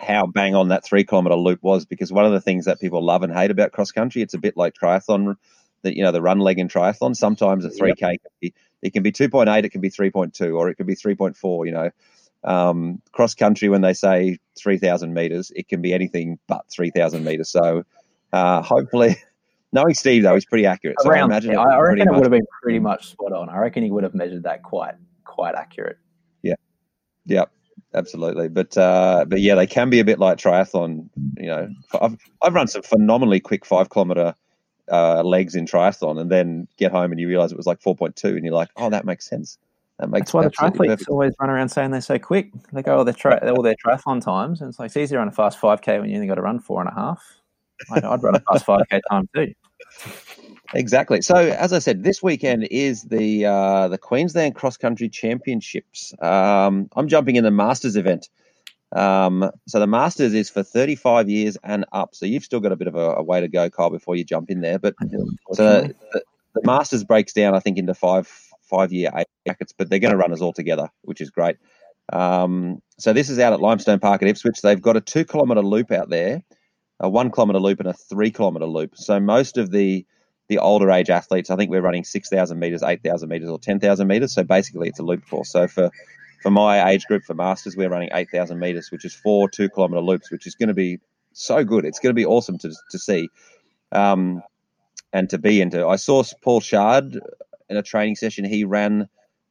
[0.00, 3.04] how bang on that three kilometer loop was, because one of the things that people
[3.04, 5.36] love and hate about cross country, it's a bit like triathlon,
[5.82, 7.14] that you know the run leg in triathlon.
[7.14, 8.22] Sometimes a three k yep.
[8.22, 10.68] can be it can be two point eight, it can be three point two, or
[10.68, 11.66] it could be three point four.
[11.66, 11.90] You know,
[12.44, 17.48] Um, cross country, when they say 3,000 meters, it can be anything but 3,000 meters.
[17.50, 17.84] So
[18.32, 19.16] uh, hopefully,
[19.72, 20.96] knowing Steve though, he's pretty accurate.
[21.00, 23.48] So Around, I imagine yeah, I reckon it would have been pretty much spot on.
[23.48, 24.94] I reckon he would have measured that quite
[25.24, 25.98] quite accurate.
[26.42, 26.54] Yeah.
[27.26, 27.50] Yep,
[27.94, 28.48] absolutely.
[28.48, 31.08] But uh, but yeah, they can be a bit like triathlon.
[31.38, 31.68] You know,
[32.00, 34.34] I've I've run some phenomenally quick five kilometer
[34.90, 37.96] uh, legs in triathlon, and then get home and you realize it was like four
[37.96, 39.58] point two, and you're like, oh, that makes sense.
[39.98, 42.50] That makes That's why the triathletes perfect- always run around saying they're so quick.
[42.72, 45.28] They go all their tri- all their triathlon times, and it's like it's easier on
[45.28, 47.22] a fast five k when you only got to run four and a half.
[47.90, 49.52] I'd, I'd run a fast five k time too.
[50.74, 51.20] Exactly.
[51.22, 56.14] So, as I said, this weekend is the uh, the Queensland Cross Country Championships.
[56.20, 58.28] Um, I'm jumping in the Masters event.
[58.94, 62.14] Um, so the Masters is for 35 years and up.
[62.14, 64.24] So you've still got a bit of a, a way to go, Kyle, before you
[64.24, 64.78] jump in there.
[64.78, 64.94] But
[65.52, 66.22] so the,
[66.54, 68.28] the Masters breaks down, I think, into five
[68.62, 71.56] five year eight brackets, but they're going to run us all together, which is great.
[72.12, 74.60] Um, so this is out at Limestone Park at Ipswich.
[74.62, 76.42] They've got a two kilometre loop out there,
[77.02, 78.96] a one kilometre loop, and a three kilometre loop.
[78.96, 80.06] So most of the
[80.48, 83.58] the older age athletes, I think we're running six thousand meters, eight thousand meters, or
[83.58, 84.32] ten thousand meters.
[84.32, 85.50] So basically, it's a loop course.
[85.50, 85.90] So for
[86.42, 89.68] for my age group for masters, we're running eight thousand meters, which is four two
[89.68, 90.98] kilometre loops, which is going to be
[91.32, 91.84] so good.
[91.84, 93.28] It's going to be awesome to to see.
[93.90, 94.42] Um,
[95.12, 95.86] and to be into.
[95.86, 97.20] I saw Paul Shard
[97.68, 98.44] in a training session.
[98.44, 99.08] He ran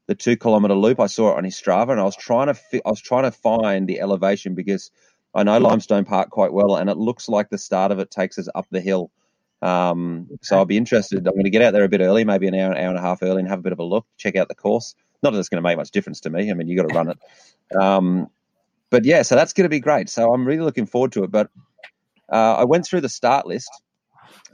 [0.08, 1.00] the two kilometer loop.
[1.00, 3.24] I saw it on his Strava, and I was trying to fi- I was trying
[3.24, 4.92] to find the elevation because
[5.34, 8.38] I know Limestone Park quite well, and it looks like the start of it takes
[8.38, 9.12] us up the hill.
[9.62, 11.26] Um, So I'll be interested.
[11.28, 12.98] I'm going to get out there a bit early, maybe an hour, an hour and
[12.98, 14.96] a half early, and have a bit of a look, check out the course.
[15.24, 16.50] Not that it's going to make much difference to me.
[16.50, 17.18] I mean, you got to run it.
[17.80, 18.30] Um,
[18.90, 20.10] but yeah, so that's going to be great.
[20.10, 21.32] So I'm really looking forward to it.
[21.32, 21.50] But
[22.32, 23.70] uh, I went through the start list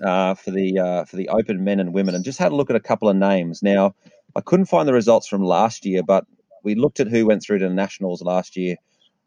[0.04, 2.70] uh, for the uh, for the Open men and women, and just had a look
[2.70, 3.64] at a couple of names.
[3.64, 3.96] Now,
[4.36, 6.26] I couldn't find the results from last year, but
[6.64, 8.76] we looked at who went through to the nationals last year,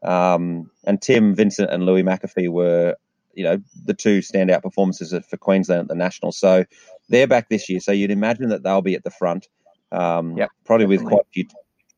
[0.03, 2.97] um, and Tim Vincent and Louis McAfee were,
[3.35, 6.39] you know, the two standout performances for Queensland at the nationals.
[6.39, 6.65] So
[7.09, 7.81] they're back this year.
[7.81, 9.49] So you'd imagine that they'll be at the front,
[9.93, 11.45] um, Yep, probably with quite a few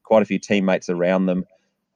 [0.03, 1.45] quite a few teammates around them.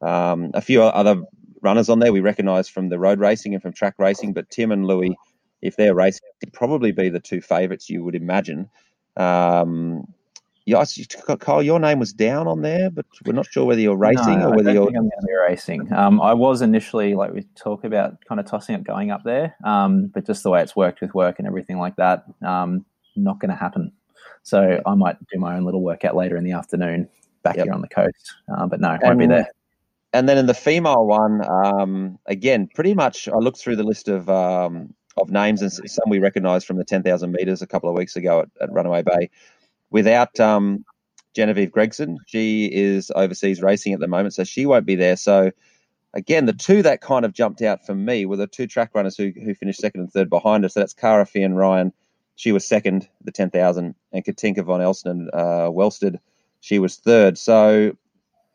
[0.01, 1.23] Um, a few other
[1.63, 4.71] runners on there we recognise from the road racing and from track racing, but Tim
[4.73, 5.17] and Louis,
[5.63, 8.71] if they're racing, would probably be the two favourites you would imagine.
[9.17, 10.07] Um,
[10.67, 13.97] yeah, I Kyle, your name was down on there, but we're not sure whether you're
[13.97, 14.87] racing No, or I whether you're.
[14.87, 15.93] think I'm going to be racing.
[15.93, 19.55] Um, I was initially, like we talk about, kind of tossing up going up there,
[19.64, 23.39] um, but just the way it's worked with work and everything like that, um, not
[23.39, 23.93] going to happen.
[24.43, 27.09] So I might do my own little workout later in the afternoon
[27.45, 27.67] back Yep.
[27.67, 28.35] here on the coast.
[28.53, 29.49] Uh, but no, won't be there.
[30.12, 34.09] And then in the female one, um, again, pretty much, I looked through the list
[34.09, 37.89] of um, of names, and some we recognised from the ten thousand meters a couple
[37.89, 39.31] of weeks ago at, at Runaway Bay.
[39.97, 40.84] Without um,
[41.34, 45.16] Genevieve Gregson, she is overseas racing at the moment, so she won't be there.
[45.16, 45.53] So
[46.12, 49.16] again, the two that kind of jumped out for me were the two track runners
[49.16, 50.74] who who finished second and third behind us.
[50.74, 51.94] So that's Cara Feain-Ryan.
[52.34, 56.20] She was second, the ten thousand, and Katinka von Elsen and uh, Wellsted,
[56.61, 57.38] she was third.
[57.38, 57.97] So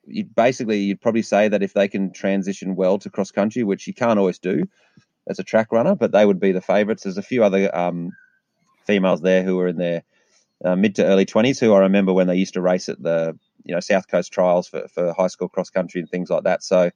[0.05, 3.87] you basically you'd probably say that if they can transition well to cross country, which
[3.87, 4.65] you can't always do
[5.27, 7.01] as a track runner, but they would be the favourites.
[7.01, 8.11] There's a few other um,
[8.85, 10.03] females there who are in their
[10.63, 13.37] uh, mid to early twenties who I remember when they used to race at the
[13.63, 16.63] you know South Coast trials for, for high school cross country and things like that.
[16.63, 16.91] So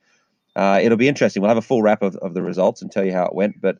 [0.55, 1.41] uh, it'll be interesting.
[1.41, 3.61] We'll have a full wrap of, of the results and tell you how it went.
[3.61, 3.78] But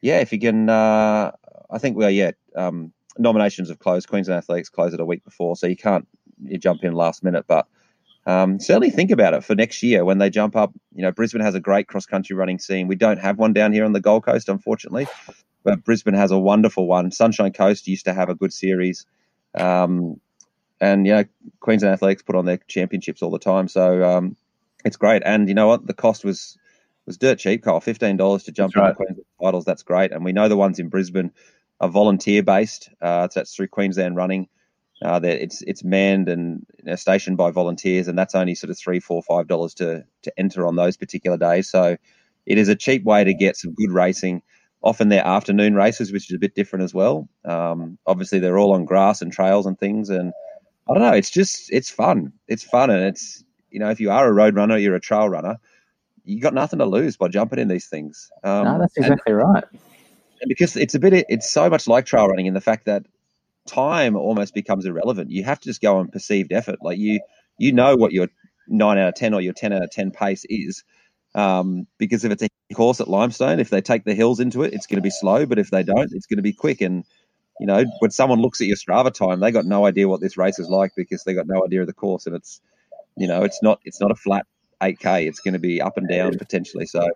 [0.00, 1.32] yeah, if you can, uh,
[1.70, 4.08] I think well, yeah, um, nominations have closed.
[4.08, 6.06] Queensland Athletics closed it a week before, so you can't
[6.42, 7.66] you jump in last minute, but
[8.26, 10.72] um, certainly think about it for next year when they jump up.
[10.94, 12.88] You know, Brisbane has a great cross country running scene.
[12.88, 15.06] We don't have one down here on the Gold Coast, unfortunately,
[15.64, 17.12] but Brisbane has a wonderful one.
[17.12, 19.06] Sunshine Coast used to have a good series.
[19.56, 20.20] Um,
[20.80, 21.24] and, you know,
[21.60, 23.68] Queensland Athletics put on their championships all the time.
[23.68, 24.36] So um,
[24.84, 25.22] it's great.
[25.24, 25.86] And you know what?
[25.86, 26.58] The cost was
[27.06, 27.80] was dirt cheap, Kyle.
[27.80, 28.88] $15 to jump That's right.
[28.88, 29.64] into Queensland titles.
[29.64, 30.12] That's great.
[30.12, 31.30] And we know the ones in Brisbane
[31.80, 32.90] are volunteer based.
[33.00, 34.48] Uh, so that's through Queensland Running.
[35.02, 38.70] Uh, that it's it's manned and you know, stationed by volunteers, and that's only sort
[38.70, 41.68] of three, four, five dollars to to enter on those particular days.
[41.68, 41.98] So
[42.46, 44.40] it is a cheap way to get some good racing.
[44.86, 47.28] Often they're afternoon races, which is a bit different as well.
[47.44, 50.32] Um, obviously, they're all on grass and trails and things, and
[50.88, 51.12] I don't know.
[51.12, 52.32] It's just it's fun.
[52.46, 55.28] It's fun, and it's you know if you are a road runner, you're a trail
[55.28, 55.56] runner,
[56.24, 58.30] you got nothing to lose by jumping in these things.
[58.44, 59.64] Um, no, that's and- exactly right.
[60.40, 63.04] and because it's a bit it's so much like trail running in the fact that
[63.66, 67.20] time almost becomes irrelevant you have to just go on perceived effort like you
[67.58, 68.28] you know what your
[68.68, 70.84] 9 out of 10 or your 10 out of 10 pace is
[71.36, 74.72] um, because if it's a course at limestone if they take the hills into it
[74.74, 77.04] it's going to be slow but if they don't it's going to be quick and
[77.60, 80.36] you know when someone looks at your strava time they got no idea what this
[80.36, 82.60] race is like because they got no idea of the course and it's
[83.16, 84.44] you know it's not it's not a flat
[84.80, 85.26] 8k.
[85.26, 86.86] It's going to be up and down potentially.
[86.86, 87.08] So,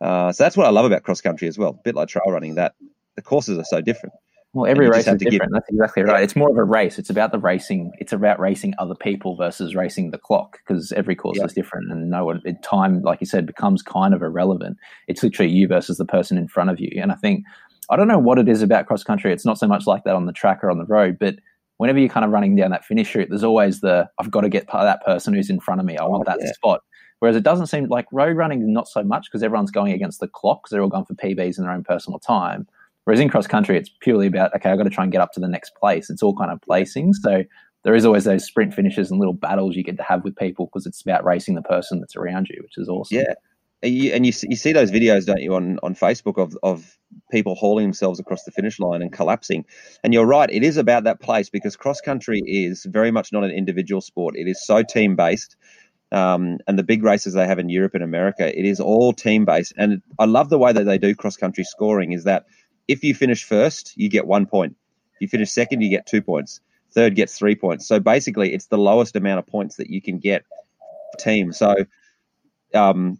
[0.00, 1.70] uh, so that's what I love about cross country as well.
[1.70, 2.74] A bit like trail running, that
[3.16, 4.14] the courses are so different.
[4.54, 5.30] Well, every race is different.
[5.30, 5.52] Give...
[5.52, 6.22] That's exactly right.
[6.22, 6.98] It's more of a race.
[6.98, 7.92] It's about the racing.
[7.98, 11.44] It's about racing other people versus racing the clock because every course yeah.
[11.44, 14.78] is different, and no one time, like you said, becomes kind of irrelevant.
[15.06, 16.90] It's literally you versus the person in front of you.
[17.00, 17.44] And I think
[17.90, 19.32] I don't know what it is about cross country.
[19.32, 21.36] It's not so much like that on the track or on the road, but
[21.76, 24.48] whenever you're kind of running down that finish route, there's always the I've got to
[24.48, 25.96] get that person who's in front of me.
[25.98, 26.52] I want oh, that yeah.
[26.52, 26.80] spot.
[27.20, 30.28] Whereas it doesn't seem like road running, not so much because everyone's going against the
[30.28, 32.68] clock because they're all going for PBs in their own personal time.
[33.08, 35.32] Whereas in cross country, it's purely about, okay, I've got to try and get up
[35.32, 36.10] to the next place.
[36.10, 37.14] It's all kind of placing.
[37.14, 37.42] So
[37.82, 40.66] there is always those sprint finishes and little battles you get to have with people
[40.66, 43.16] because it's about racing the person that's around you, which is awesome.
[43.16, 43.32] Yeah.
[43.82, 46.98] And you, and you, you see those videos, don't you, on, on Facebook of, of
[47.32, 49.64] people hauling themselves across the finish line and collapsing.
[50.04, 53.42] And you're right, it is about that place because cross country is very much not
[53.42, 54.36] an individual sport.
[54.36, 55.56] It is so team based.
[56.12, 59.46] Um, and the big races they have in Europe and America, it is all team
[59.46, 59.72] based.
[59.78, 62.44] And I love the way that they do cross country scoring is that
[62.88, 64.74] if you finish first, you get one point.
[65.14, 66.60] If you finish second, you get two points.
[66.92, 67.86] Third gets three points.
[67.86, 70.44] So basically, it's the lowest amount of points that you can get
[71.18, 71.52] team.
[71.52, 71.74] So,
[72.74, 73.18] um,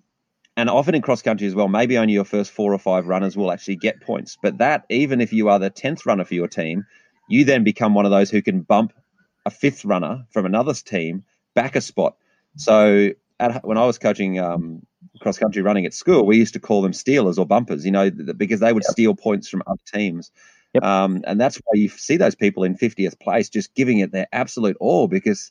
[0.56, 3.36] and often in cross country as well, maybe only your first four or five runners
[3.36, 4.38] will actually get points.
[4.42, 6.86] But that, even if you are the 10th runner for your team,
[7.28, 8.92] you then become one of those who can bump
[9.44, 12.16] a fifth runner from another's team back a spot.
[12.56, 14.82] So, at, when I was coaching um,
[15.18, 18.10] cross country running at school, we used to call them stealers or bumpers, you know,
[18.10, 18.92] because they would yep.
[18.92, 20.30] steal points from other teams.
[20.74, 20.82] Yep.
[20.82, 24.26] Um, and that's why you see those people in 50th place just giving it their
[24.32, 25.50] absolute all because,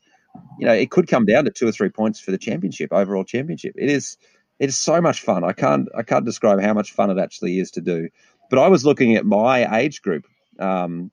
[0.59, 3.24] you know, it could come down to two or three points for the championship, overall
[3.24, 3.74] championship.
[3.78, 4.18] It is,
[4.59, 5.43] it is so much fun.
[5.43, 8.09] I can't, I can't describe how much fun it actually is to do.
[8.49, 10.26] But I was looking at my age group,
[10.59, 11.11] um,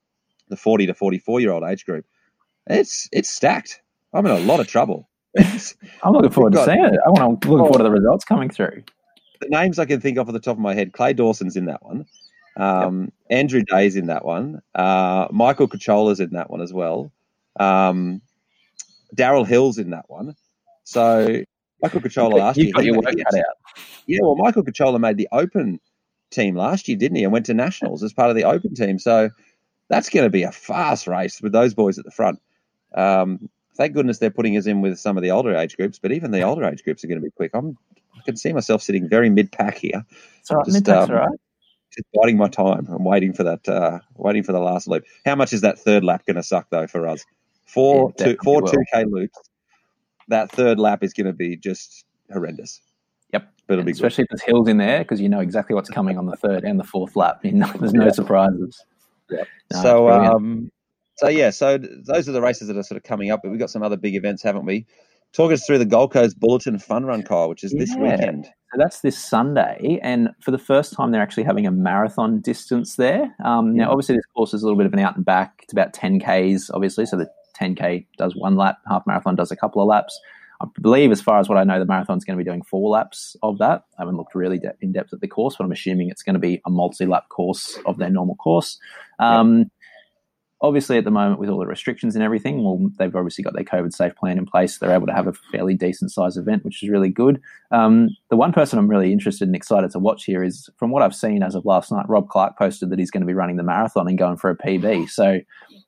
[0.48, 2.04] the 40 to 44 year old age group.
[2.66, 3.80] It's, it's stacked.
[4.12, 5.08] I'm in a lot of trouble.
[6.02, 7.00] I'm looking forward to seeing it.
[7.04, 8.82] I want to look forward to the results coming through.
[9.40, 11.66] The names I can think of off the top of my head: Clay Dawson's in
[11.66, 12.06] that one.
[12.56, 13.38] Um, yep.
[13.38, 14.62] Andrew Day's in that one.
[14.74, 17.10] Uh, Michael Cachola's in that one as well.
[17.58, 18.22] Um,
[19.14, 20.36] Daryl Hill's in that one.
[20.84, 21.42] So
[21.82, 22.72] Michael Cachola last year.
[22.72, 23.44] Got your work cut out.
[24.06, 25.80] Yeah, well, Michael Cachola made the Open
[26.30, 27.24] team last year, didn't he?
[27.24, 28.98] And went to nationals as part of the Open team.
[28.98, 29.30] So
[29.88, 32.40] that's going to be a fast race with those boys at the front.
[32.94, 36.12] Um, thank goodness they're putting us in with some of the older age groups, but
[36.12, 37.50] even the older age groups are going to be quick.
[37.54, 37.76] I'm,
[38.16, 40.04] I can see myself sitting very mid pack here.
[40.40, 41.38] It's all right, just, mid-pack's um, all right.
[41.92, 42.88] Just biding my time.
[42.90, 43.68] I'm waiting for that.
[43.68, 45.04] Uh, waiting for the last loop.
[45.24, 47.24] How much is that third lap going to suck though for us?
[47.66, 49.38] Four yeah, two four two k loops.
[50.28, 52.80] That third lap is going to be just horrendous.
[53.32, 54.34] Yep, but it'll be especially good.
[54.34, 56.80] if there's hills in there because you know exactly what's coming on the third and
[56.80, 57.40] the fourth lap.
[57.44, 58.12] You know, there's no yeah.
[58.12, 58.84] surprises.
[59.30, 59.44] Yeah.
[59.72, 60.70] No, so um,
[61.16, 63.60] so yeah, so those are the races that are sort of coming up, but we've
[63.60, 64.86] got some other big events, haven't we?
[65.32, 67.80] Talk us through the Gold Coast Bulletin Fun Run, Kyle, which is yeah.
[67.80, 68.46] this weekend.
[68.46, 72.96] So that's this Sunday, and for the first time, they're actually having a marathon distance
[72.96, 73.34] there.
[73.44, 75.60] Um, now, obviously, this course is a little bit of an out and back.
[75.62, 77.06] It's about 10 Ks, obviously.
[77.06, 77.28] So the
[77.60, 80.18] 10K does one lap, half marathon does a couple of laps.
[80.60, 82.90] I believe, as far as what I know, the marathon's going to be doing four
[82.90, 83.84] laps of that.
[83.98, 86.34] I haven't looked really de- in depth at the course, but I'm assuming it's going
[86.34, 88.78] to be a multi lap course of their normal course.
[89.18, 89.68] Um, yep
[90.60, 93.64] obviously at the moment with all the restrictions and everything well they've obviously got their
[93.64, 94.78] covid safe plan in place.
[94.78, 97.40] They're able to have a fairly decent size event which is really good.
[97.70, 101.02] Um, the one person i'm really interested and excited to watch here is from what
[101.02, 103.56] i've seen as of last night rob clark posted that he's going to be running
[103.56, 105.40] the marathon and going for a pb so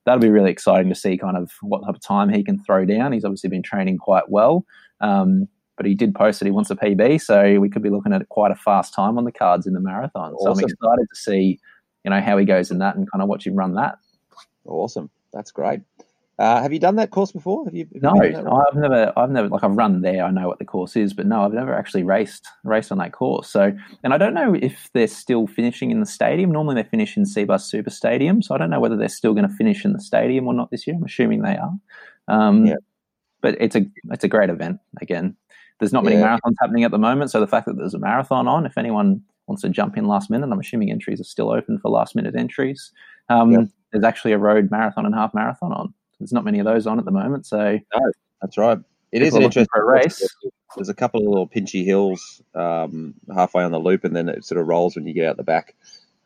[0.05, 2.85] that'll be really exciting to see kind of what type of time he can throw
[2.85, 3.13] down.
[3.13, 4.65] He's obviously been training quite well
[5.01, 8.13] um, but he did post that he wants a pb so we could be looking
[8.13, 10.33] at quite a fast time on the cards in the marathon.
[10.33, 10.55] Awesome.
[10.55, 11.61] so i'm excited to see
[12.05, 13.97] you know how he goes in that and kind of watch him run that
[14.67, 15.11] Awesome.
[15.33, 15.81] That's great.
[16.39, 17.65] Uh, have you done that course before?
[17.65, 17.87] Have you?
[17.87, 19.13] Have you no, I've never.
[19.17, 20.23] I've never like I've run there.
[20.23, 23.13] I know what the course is, but no, I've never actually raced raced on that
[23.13, 23.49] course.
[23.49, 23.73] So,
[24.05, 26.53] and I don't know if they're still finishing in the stadium.
[26.53, 29.49] Normally, they finish in Cbus Super Stadium, so I don't know whether they're still going
[29.49, 30.97] to finish in the stadium or not this year.
[30.97, 31.73] I'm assuming they are.
[32.29, 32.75] Um, yeah.
[33.41, 34.79] But it's a it's a great event.
[35.01, 35.35] Again,
[35.79, 36.37] there's not many yeah.
[36.37, 39.23] marathons happening at the moment, so the fact that there's a marathon on, if anyone
[39.47, 42.37] wants to jump in last minute, I'm assuming entries are still open for last minute
[42.37, 42.93] entries.
[43.31, 45.95] Um, yeah there's actually a road marathon and half marathon on.
[46.19, 47.47] There's not many of those on at the moment.
[47.47, 48.79] So no, that's right.
[49.13, 50.23] It is an interesting race.
[50.75, 54.45] There's a couple of little pinchy hills um, halfway on the loop, and then it
[54.45, 55.75] sort of rolls when you get out the back.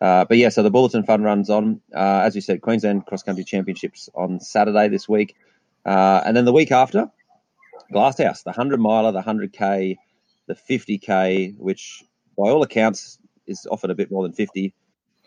[0.01, 1.81] Uh, but yeah, so the Bulletin Fun runs on.
[1.95, 5.37] Uh, as you said, Queensland Cross Country Championships on Saturday this week.
[5.85, 7.11] Uh, and then the week after,
[7.93, 9.97] Glasshouse, the 100 miler, the 100K,
[10.47, 12.03] the 50K, which
[12.37, 14.73] by all accounts is often a bit more than 50.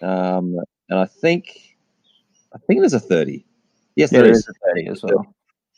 [0.01, 0.57] Um,
[0.89, 1.72] and I think
[2.53, 3.45] I think there's a 30.
[3.95, 4.47] Yes, yeah, there is.
[4.47, 5.35] a 30 as well.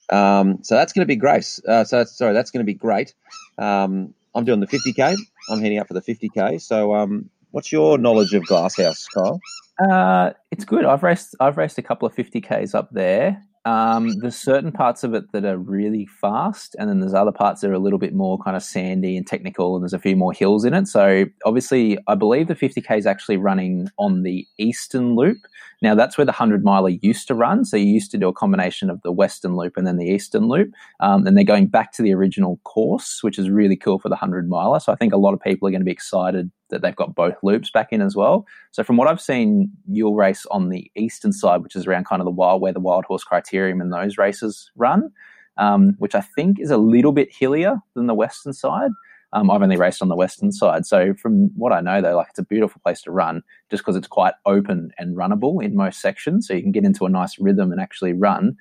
[0.10, 1.60] Um, so that's going to be grace.
[1.68, 3.14] Uh, so that's, sorry, that's going to be great.
[3.58, 5.16] Um, I'm doing the 50k.
[5.50, 6.62] I'm heading up for the 50k.
[6.62, 9.40] So, um, what's your knowledge of Glasshouse, Kyle?
[9.80, 10.86] Uh, it's good.
[10.86, 11.36] I've raced.
[11.40, 13.42] I've raced a couple of 50ks up there.
[13.66, 17.62] Um, there's certain parts of it that are really fast, and then there's other parts
[17.62, 20.16] that are a little bit more kind of sandy and technical, and there's a few
[20.16, 20.88] more hills in it.
[20.88, 25.38] So obviously, I believe the 50k is actually running on the eastern loop.
[25.82, 27.66] Now that's where the 100 miler used to run.
[27.66, 30.48] So you used to do a combination of the western loop and then the eastern
[30.48, 34.10] loop, um, and they're going back to the original course, which is really cool for
[34.10, 34.80] the 100 miler.
[34.80, 37.16] So I think a lot of people are going to be excited that they've got
[37.16, 38.46] both loops back in as well.
[38.72, 42.22] So from what I've seen, you'll race on the eastern side, which is around kind
[42.22, 45.12] of the wild where the wild horse criterium and those races run,
[45.58, 48.92] um, which I think is a little bit hillier than the western side.
[49.34, 52.28] Um, I've only raced on the western side, so from what I know, though, like
[52.30, 56.00] it's a beautiful place to run, just because it's quite open and runnable in most
[56.00, 58.56] sections, so you can get into a nice rhythm and actually run.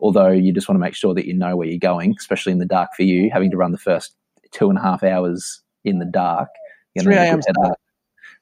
[0.00, 2.58] Although you just want to make sure that you know where you're going, especially in
[2.58, 4.14] the dark for you, having to run the first
[4.50, 6.50] two and a half hours in the dark
[7.00, 7.42] 3 a.m.
[7.42, 7.78] start.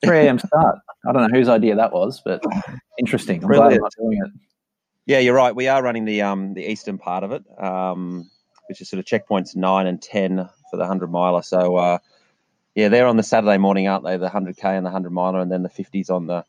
[0.05, 0.39] 3 a.m.
[0.39, 0.79] start.
[1.07, 2.43] I don't know whose idea that was, but
[2.99, 3.43] interesting.
[3.43, 4.33] I'm glad I'm not doing it.
[5.07, 5.55] Yeah, you're right.
[5.55, 8.31] We are running the um the eastern part of it, um,
[8.69, 11.43] which is sort of checkpoints nine and ten for the hundred miler.
[11.43, 11.99] So uh,
[12.75, 14.17] yeah, they're on the Saturday morning, aren't they?
[14.17, 16.45] The hundred k and the hundred miler, and then the fifties on the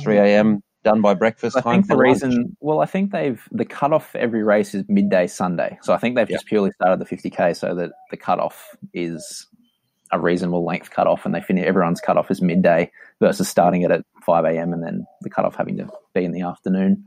[0.00, 0.62] three a.m.
[0.84, 1.56] done by breakfast.
[1.56, 1.66] Time.
[1.66, 5.26] I think the reason, well, I think they've the cutoff for every race is midday
[5.26, 6.38] Sunday, so I think they've yep.
[6.38, 9.46] just purely started the fifty k so that the cutoff is
[10.12, 12.90] a reasonable length cutoff, and they finish everyone's cutoff is midday
[13.20, 14.72] versus starting it at five a.m.
[14.72, 17.04] and then the cutoff having to be in the afternoon.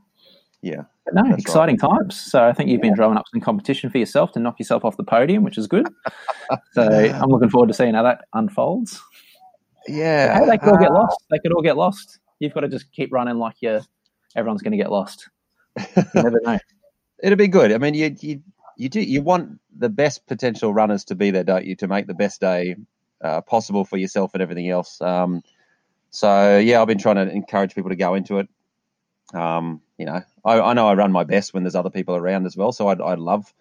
[0.62, 1.90] Yeah, but no, exciting right.
[1.90, 2.20] times.
[2.20, 4.98] So I think you've been drumming up some competition for yourself to knock yourself off
[4.98, 5.88] the podium, which is good.
[6.74, 9.02] so I'm looking forward to seeing how that unfolds.
[9.88, 11.18] Yeah, hey, they could all get uh, lost.
[11.32, 12.20] They could all get lost.
[12.40, 13.82] You've got to just keep running like you're,
[14.36, 15.30] everyone's going to get lost.
[15.96, 16.60] You never know.
[17.24, 17.72] It'll be good.
[17.72, 18.42] I mean, you you
[18.82, 22.08] you do you want the best potential runners to be there, don't you, to make
[22.08, 22.76] the best day
[23.24, 25.00] uh, possible for yourself and everything else.
[25.00, 25.44] Um,
[26.10, 28.50] so yeah, I've been trying to encourage people to go into it.
[29.36, 32.48] Um, you know, I, I, know I run my best when there's other people around
[32.48, 32.72] as well.
[32.72, 33.54] So I'd, I'd love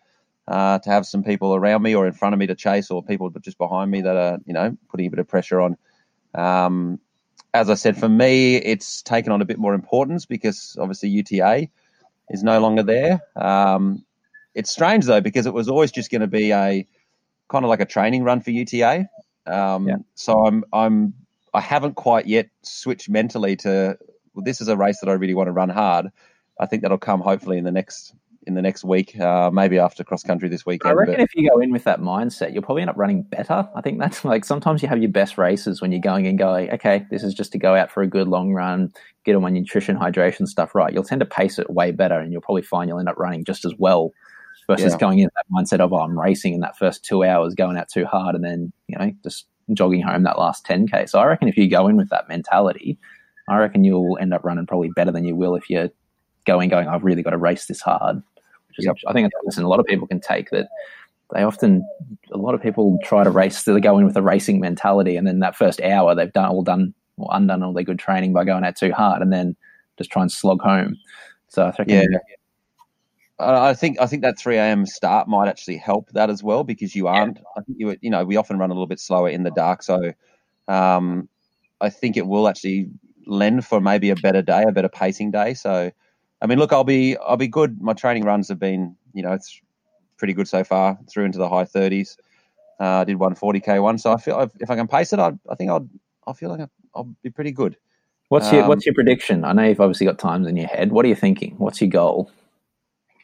[0.49, 3.03] uh, to have some people around me or in front of me to chase, or
[3.03, 5.77] people just behind me that are you know putting a bit of pressure on.
[6.35, 6.99] Um,
[7.53, 11.69] as I said, for me, it's taken on a bit more importance because obviously UTA
[12.31, 13.21] is no longer there.
[13.37, 14.05] Um,
[14.55, 16.87] it's strange though because it was always just going to be a
[17.49, 19.09] kind of like a training run for UTA.
[19.47, 19.97] Um, yeah.
[20.15, 21.15] So I'm I'm
[21.55, 23.99] I haven't quite yet switched mentally to
[24.35, 26.07] well, this is a race that I really want to run hard.
[26.59, 28.15] I think that'll come hopefully in the next
[28.47, 30.91] in the next week, uh, maybe after cross country this weekend.
[30.91, 31.21] I reckon but...
[31.21, 33.69] if you go in with that mindset, you'll probably end up running better.
[33.75, 36.71] I think that's like sometimes you have your best races when you're going and going,
[36.71, 38.93] okay, this is just to go out for a good long run,
[39.25, 40.93] get all my nutrition, hydration stuff right.
[40.93, 43.45] You'll tend to pace it way better, and you'll probably find you'll end up running
[43.45, 44.13] just as well
[44.71, 44.99] versus yeah.
[44.99, 47.89] going in that mindset of oh, I'm racing in that first two hours, going out
[47.89, 51.09] too hard, and then you know just jogging home that last 10k.
[51.09, 52.99] So I reckon if you go in with that mentality,
[53.49, 55.91] I reckon you'll end up running probably better than you will if you're
[56.47, 56.87] going going.
[56.87, 58.23] I've really got to race this hard.
[58.69, 58.97] Which is, yep.
[59.09, 60.69] I think that's a lot of people can take that.
[61.35, 61.85] They often,
[62.33, 63.63] a lot of people try to race.
[63.65, 66.63] They go in with a racing mentality, and then that first hour they've done all
[66.63, 69.57] done or undone all their good training by going out too hard, and then
[69.99, 70.97] just try and slog home.
[71.49, 72.05] So I think yeah.
[73.41, 74.87] I think I think that 3 a.m.
[74.87, 77.39] start might actually help that as well because you aren't.
[77.57, 79.83] I think you you know we often run a little bit slower in the dark,
[79.83, 80.13] so
[80.69, 81.29] um,
[81.81, 82.89] I think it will actually
[83.27, 85.55] lend for maybe a better day, a better pacing day.
[85.55, 85.91] So,
[86.41, 87.81] I mean, look, I'll be I'll be good.
[87.81, 89.61] My training runs have been you know it's
[90.17, 92.17] pretty good so far, through into the high 30s.
[92.79, 95.55] Uh, I did 140k one, so I feel if I can pace it, I, I
[95.55, 95.89] think I'll
[96.27, 97.77] I feel like I'll be pretty good.
[98.29, 99.45] What's your um, What's your prediction?
[99.45, 100.93] I know you've obviously got times in your head.
[100.93, 101.55] What are you thinking?
[101.59, 102.31] What's your goal?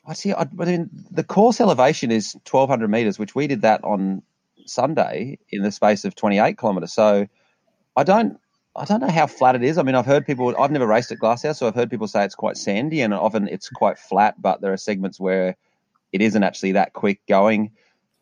[0.07, 0.33] I see.
[0.33, 4.23] I, I mean, the course elevation is 1,200 meters, which we did that on
[4.67, 6.93] Sunday in the space of 28 kilometers.
[6.93, 7.27] So
[7.97, 8.39] I don't,
[8.77, 9.79] I don't know how flat it is.
[9.79, 10.55] I mean, I've heard people.
[10.59, 13.49] I've never raced at Glasshouse, so I've heard people say it's quite sandy, and often
[13.49, 14.41] it's quite flat.
[14.41, 15.57] But there are segments where
[16.13, 17.73] it isn't actually that quick going.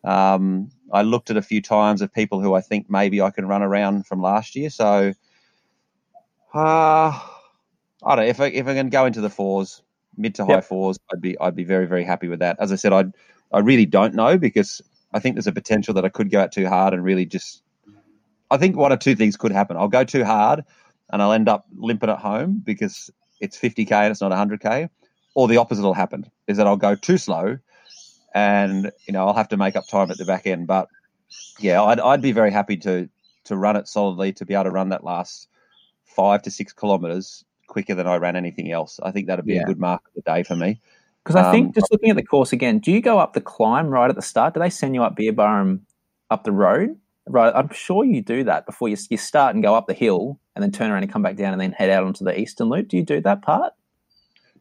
[0.03, 3.47] Um, I looked at a few times of people who I think maybe I can
[3.47, 4.69] run around from last year.
[4.69, 5.13] So,
[6.53, 7.19] uh,
[8.03, 9.81] I don't know if I, if I can go into the fours,
[10.17, 10.65] mid to high yep.
[10.65, 12.57] fours, I'd be I'd be very very happy with that.
[12.59, 13.05] As I said, I
[13.51, 14.81] I really don't know because
[15.13, 17.61] I think there's a potential that I could go out too hard and really just.
[18.51, 19.75] I think one or two things could happen.
[19.75, 20.63] I'll go too hard,
[21.11, 23.09] and I'll end up limping at home because
[23.41, 24.87] it's 50k and it's not 100k,
[25.33, 27.57] or the opposite will happen is that I'll go too slow,
[28.33, 30.67] and you know I'll have to make up time at the back end.
[30.67, 30.89] But
[31.59, 33.09] yeah, I'd I'd be very happy to
[33.45, 35.47] to run it solidly to be able to run that last
[36.03, 37.45] five to six kilometers
[37.75, 39.01] quicker than I ran anything else.
[39.03, 39.63] I think that'd be yeah.
[39.63, 40.79] a good mark of the day for me.
[41.21, 43.41] Because I think um, just looking at the course again, do you go up the
[43.41, 44.53] climb right at the start?
[44.53, 45.81] Do they send you up Beerburrum
[46.31, 46.97] up the road?
[47.27, 50.39] Right, I'm sure you do that before you, you start and go up the hill
[50.55, 52.69] and then turn around and come back down and then head out onto the eastern
[52.69, 52.87] loop.
[52.87, 53.73] Do you do that part?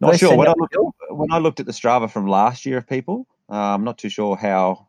[0.00, 0.36] Not sure.
[0.36, 0.76] When I, looked,
[1.10, 4.08] when I, looked, at the Strava from last year of people, uh, I'm not too
[4.08, 4.88] sure how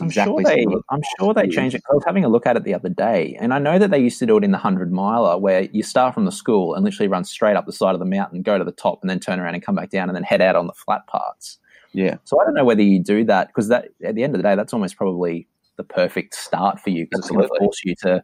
[0.00, 1.82] I'm exactly sure they, I'm sure they changed it.
[1.90, 3.98] I was having a look at it the other day, and I know that they
[3.98, 6.84] used to do it in the hundred miler, where you start from the school and
[6.84, 9.20] literally run straight up the side of the mountain, go to the top, and then
[9.20, 11.58] turn around and come back down, and then head out on the flat parts.
[11.92, 12.16] Yeah.
[12.24, 14.48] So I don't know whether you do that because that at the end of the
[14.48, 17.94] day, that's almost probably the perfect start for you because it's going to force you
[18.02, 18.22] to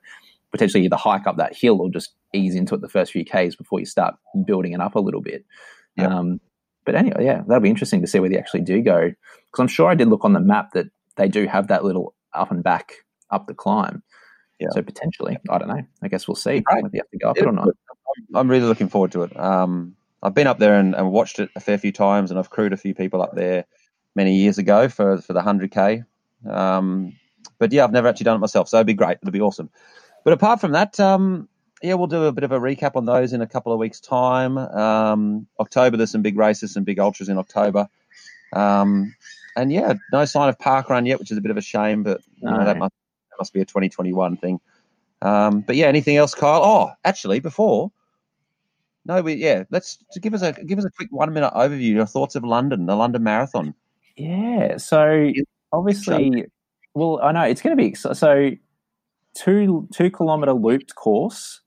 [0.50, 3.56] potentially either hike up that hill or just ease into it the first few k's
[3.56, 5.44] before you start building it up a little bit.
[5.96, 6.10] Yep.
[6.10, 6.40] Um,
[6.84, 9.68] but anyway, yeah, that'll be interesting to see where they actually do go because I'm
[9.68, 10.86] sure I did look on the map that
[11.16, 12.92] they do have that little up and back
[13.30, 14.02] up the climb.
[14.60, 14.68] Yeah.
[14.72, 15.82] So potentially, I don't know.
[16.02, 16.82] I guess we'll see right.
[16.82, 17.68] whether you have to go up it, it or not.
[18.34, 19.38] I'm really looking forward to it.
[19.38, 22.50] Um, I've been up there and, and, watched it a fair few times, and I've
[22.50, 23.66] crewed a few people up there
[24.14, 26.04] many years ago for for the hundred k.
[26.48, 27.14] Um,
[27.58, 29.18] but yeah, I've never actually done it myself, so it'd be great.
[29.20, 29.70] It'd be awesome.
[30.22, 31.48] But apart from that, um,
[31.82, 34.00] yeah, we'll do a bit of a recap on those in a couple of weeks'
[34.00, 34.56] time.
[34.56, 37.88] Um, October, there's some big races, some big ultras in October.
[38.54, 39.14] Um,
[39.56, 42.02] and yeah, no sign of park run yet, which is a bit of a shame,
[42.02, 42.92] but you know, that, must,
[43.30, 44.60] that must be a 2021 thing.
[45.22, 46.62] Um, but yeah, anything else, Kyle?
[46.62, 47.90] Oh, actually, before
[49.06, 51.94] no, we yeah, let's give us a give us a quick one minute overview.
[51.94, 53.74] Your thoughts of London, the London Marathon.
[54.16, 55.30] Yeah, so
[55.72, 56.46] obviously,
[56.94, 58.50] well, I know it's going to be so
[59.34, 61.60] two two kilometer looped course.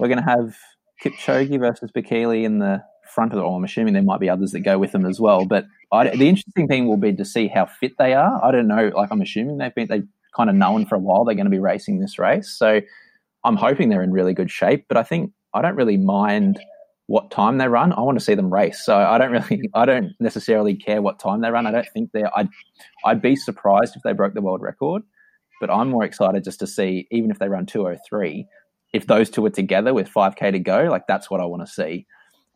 [0.00, 0.56] We're going to have
[1.02, 2.82] Kipchoge versus Bekele in the
[3.14, 3.42] front of it.
[3.42, 5.44] Or I'm assuming there might be others that go with them as well.
[5.44, 8.44] But I, the interesting thing will be to see how fit they are.
[8.44, 8.90] I don't know.
[8.94, 11.50] Like I'm assuming they've been they've kind of known for a while they're going to
[11.50, 12.50] be racing this race.
[12.50, 12.80] So
[13.44, 14.86] I'm hoping they're in really good shape.
[14.88, 16.60] But I think I don't really mind
[17.06, 17.92] what time they run.
[17.92, 18.84] I want to see them race.
[18.84, 21.66] So I don't really, I don't necessarily care what time they run.
[21.66, 22.36] I don't think they're.
[22.36, 22.48] I'd,
[23.04, 25.02] I'd be surprised if they broke the world record.
[25.60, 28.46] But I'm more excited just to see, even if they run 203,
[28.92, 31.72] if those two are together with 5k to go, like that's what I want to
[31.72, 32.06] see.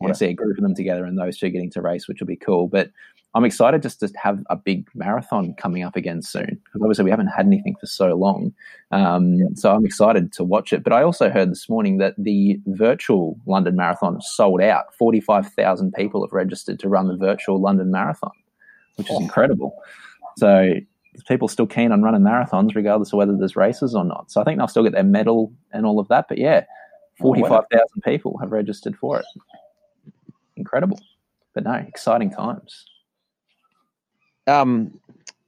[0.01, 2.07] I want to see a group of them together and those two getting to race,
[2.07, 2.68] which will be cool.
[2.68, 2.90] But
[3.34, 7.11] I'm excited just to have a big marathon coming up again soon because obviously we
[7.11, 8.55] haven't had anything for so long.
[8.90, 10.82] Um, so I'm excited to watch it.
[10.82, 14.94] But I also heard this morning that the virtual London Marathon sold out.
[14.94, 18.32] 45,000 people have registered to run the virtual London Marathon,
[18.96, 19.22] which is oh.
[19.22, 19.76] incredible.
[20.38, 20.74] So
[21.26, 24.30] people still keen on running marathons regardless of whether there's races or not.
[24.30, 26.26] So I think they'll still get their medal and all of that.
[26.28, 26.64] But yeah,
[27.20, 29.26] 45,000 people have registered for it
[30.59, 31.00] incredible.
[31.54, 32.84] But no, exciting times.
[34.46, 35.00] Um,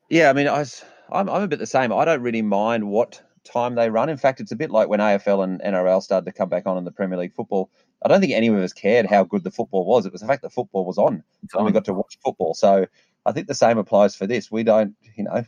[0.08, 0.64] yeah, I mean, I
[1.12, 1.92] I'm, I'm a bit the same.
[1.92, 4.08] I don't really mind what time they run.
[4.08, 6.78] In fact, it's a bit like when AFL and NRL started to come back on
[6.78, 7.70] in the Premier League football.
[8.04, 10.06] I don't think any of us cared how good the football was.
[10.06, 11.22] It was the fact that football was on
[11.54, 12.54] and we got to watch football.
[12.54, 12.86] So
[13.26, 14.50] I think the same applies for this.
[14.50, 15.44] We don't, you know,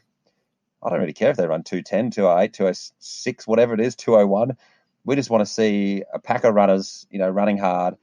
[0.82, 4.56] I don't really care if they run 210, 208, 206, whatever it is, 201.
[5.04, 7.96] We just want to see a pack of runners, you know, running hard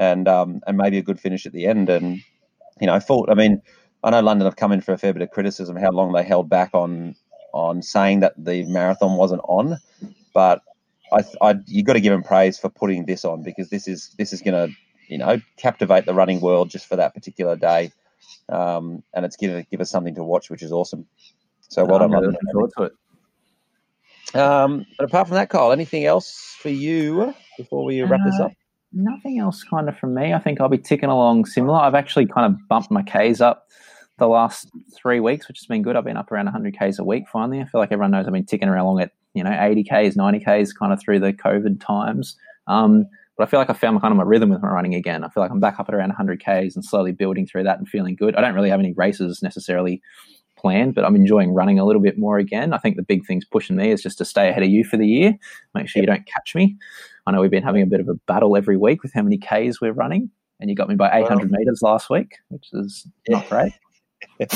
[0.00, 1.90] and um, and maybe a good finish at the end.
[1.90, 2.22] And
[2.80, 3.28] you know, full.
[3.30, 3.60] I mean,
[4.02, 6.24] I know London have come in for a fair bit of criticism how long they
[6.24, 7.14] held back on
[7.52, 9.76] on saying that the marathon wasn't on,
[10.32, 10.62] but
[11.12, 14.14] I, I you got to give them praise for putting this on because this is
[14.16, 14.74] this is going to
[15.08, 17.92] you know captivate the running world just for that particular day,
[18.48, 21.06] um, and it's give give us something to watch, which is awesome.
[21.68, 22.36] So well done, London.
[22.78, 22.92] to it.
[24.34, 28.40] Um, but apart from that, Kyle, anything else for you before we wrap uh, this
[28.40, 28.52] up?
[28.92, 30.32] Nothing else kind of from me.
[30.32, 31.78] I think I'll be ticking along similar.
[31.78, 33.68] I've actually kind of bumped my Ks up
[34.18, 35.96] the last three weeks, which has been good.
[35.96, 37.60] I've been up around 100 Ks a week finally.
[37.60, 40.16] I feel like everyone knows I've been ticking around along at, you know, 80 Ks,
[40.16, 42.36] 90 Ks kind of through the COVID times.
[42.66, 45.24] Um, but I feel like I found kind of my rhythm with my running again.
[45.24, 47.78] I feel like I'm back up at around 100 Ks and slowly building through that
[47.78, 48.36] and feeling good.
[48.36, 50.02] I don't really have any races necessarily
[50.58, 52.74] planned, but I'm enjoying running a little bit more again.
[52.74, 54.98] I think the big thing's pushing me is just to stay ahead of you for
[54.98, 55.38] the year.
[55.74, 56.76] Make sure you don't catch me.
[57.26, 59.38] I know we've been having a bit of a battle every week with how many
[59.38, 63.06] Ks we're running, and you got me by 800 well, meters last week, which is
[63.28, 63.72] not great.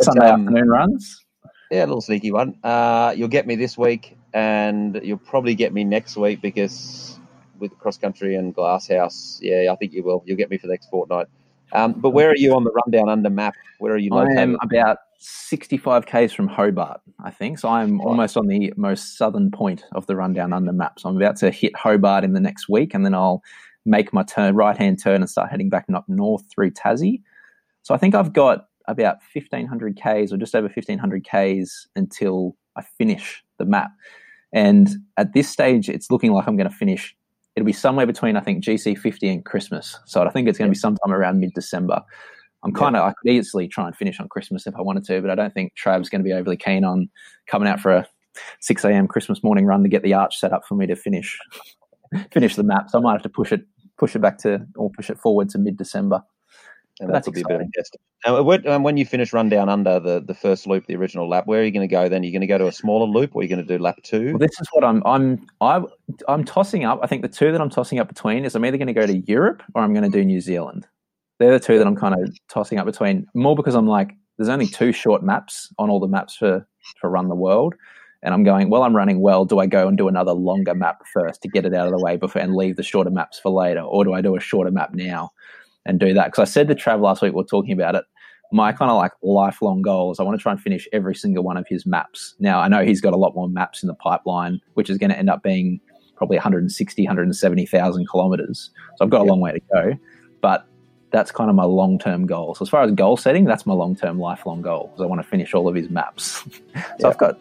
[0.00, 1.24] Sunday um, afternoon runs.
[1.70, 2.58] Yeah, a little sneaky one.
[2.62, 7.18] Uh, you'll get me this week, and you'll probably get me next week because
[7.58, 10.22] with cross country and Glasshouse, yeah, I think you will.
[10.26, 11.26] You'll get me for the next fortnight.
[11.72, 13.54] Um, but where are you on the rundown under map?
[13.78, 14.38] Where are you located?
[14.38, 17.58] I am about 65 k's from Hobart, I think.
[17.58, 20.98] So I'm almost on the most southern point of the rundown under map.
[20.98, 23.42] So I'm about to hit Hobart in the next week, and then I'll
[23.84, 27.22] make my turn right hand turn and start heading back up north through Tassie.
[27.82, 32.82] So I think I've got about 1500 k's or just over 1500 k's until I
[32.82, 33.90] finish the map.
[34.52, 37.16] And at this stage, it's looking like I'm going to finish.
[37.54, 39.98] It'll be somewhere between I think GC50 and Christmas.
[40.04, 42.02] So I think it's going to be sometime around mid December.
[42.66, 45.20] I'm kind of I could easily try and finish on Christmas if I wanted to,
[45.20, 47.08] but I don't think Trav's going to be overly keen on
[47.46, 48.08] coming out for a
[48.60, 49.08] 6 a.m.
[49.08, 51.38] Christmas morning run to get the arch set up for me to finish
[52.32, 52.90] finish the map.
[52.90, 53.62] So I might have to push it
[53.98, 56.22] push it back to or push it forward to mid December.
[56.98, 57.96] And that's be a bit test.
[58.24, 61.46] Now, um, when you finish run down under the, the first loop, the original lap,
[61.46, 62.08] where are you going to go?
[62.08, 63.66] Then Are you're going to go to a smaller loop, or are you going to
[63.66, 64.30] do lap two?
[64.30, 65.86] Well, this is what I'm I'm I'm
[66.26, 67.00] I'm tossing up.
[67.02, 69.06] I think the two that I'm tossing up between is I'm either going to go
[69.06, 70.86] to Europe or I'm going to do New Zealand.
[71.38, 73.26] They're the two that I'm kind of tossing up between.
[73.34, 76.66] More because I'm like, there's only two short maps on all the maps for
[77.00, 77.74] for Run the World,
[78.22, 78.70] and I'm going.
[78.70, 79.44] Well, I'm running well.
[79.44, 82.02] Do I go and do another longer map first to get it out of the
[82.02, 84.70] way before and leave the shorter maps for later, or do I do a shorter
[84.70, 85.32] map now?
[85.86, 86.26] and do that.
[86.26, 88.04] Because I said to Trav last week, we are talking about it.
[88.52, 91.42] My kind of like lifelong goal is I want to try and finish every single
[91.42, 92.34] one of his maps.
[92.38, 95.10] Now, I know he's got a lot more maps in the pipeline, which is going
[95.10, 95.80] to end up being
[96.16, 98.70] probably 160, 170,000 kilometers.
[98.96, 99.92] So I've got a long way to go.
[100.40, 100.66] But
[101.16, 102.54] that's kind of my long term goal.
[102.54, 105.22] So as far as goal setting, that's my long term, lifelong goal because I want
[105.22, 106.24] to finish all of his maps.
[106.44, 107.04] so yep.
[107.04, 107.38] I've got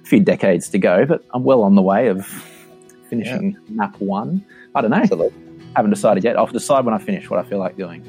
[0.00, 2.26] a few decades to go, but I'm well on the way of
[3.08, 3.62] finishing yep.
[3.70, 4.44] map one.
[4.74, 4.98] I don't know.
[4.98, 5.48] Absolutely
[5.78, 6.36] haven't decided yet.
[6.36, 8.02] I'll decide when I finish what I feel like doing.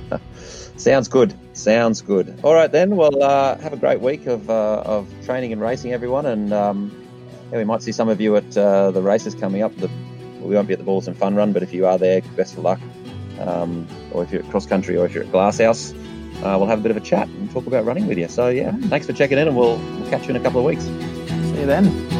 [0.76, 1.32] Sounds good.
[1.52, 2.38] Sounds good.
[2.42, 2.96] All right then.
[2.96, 6.90] Well, uh, have a great week of uh, of training and racing, everyone, and um,
[7.52, 9.74] yeah, we might see some of you at uh, the races coming up.
[9.76, 9.88] The,
[10.40, 12.64] we won't be at the Bulletin Fun Run, but if you are there, best of
[12.64, 12.80] luck.
[13.40, 15.92] Um, or if you're at cross country, or if you're at Glasshouse,
[16.42, 18.28] uh, we'll have a bit of a chat and talk about running with you.
[18.28, 20.66] So yeah, thanks for checking in, and we'll, we'll catch you in a couple of
[20.66, 20.84] weeks.
[20.84, 22.11] See you then.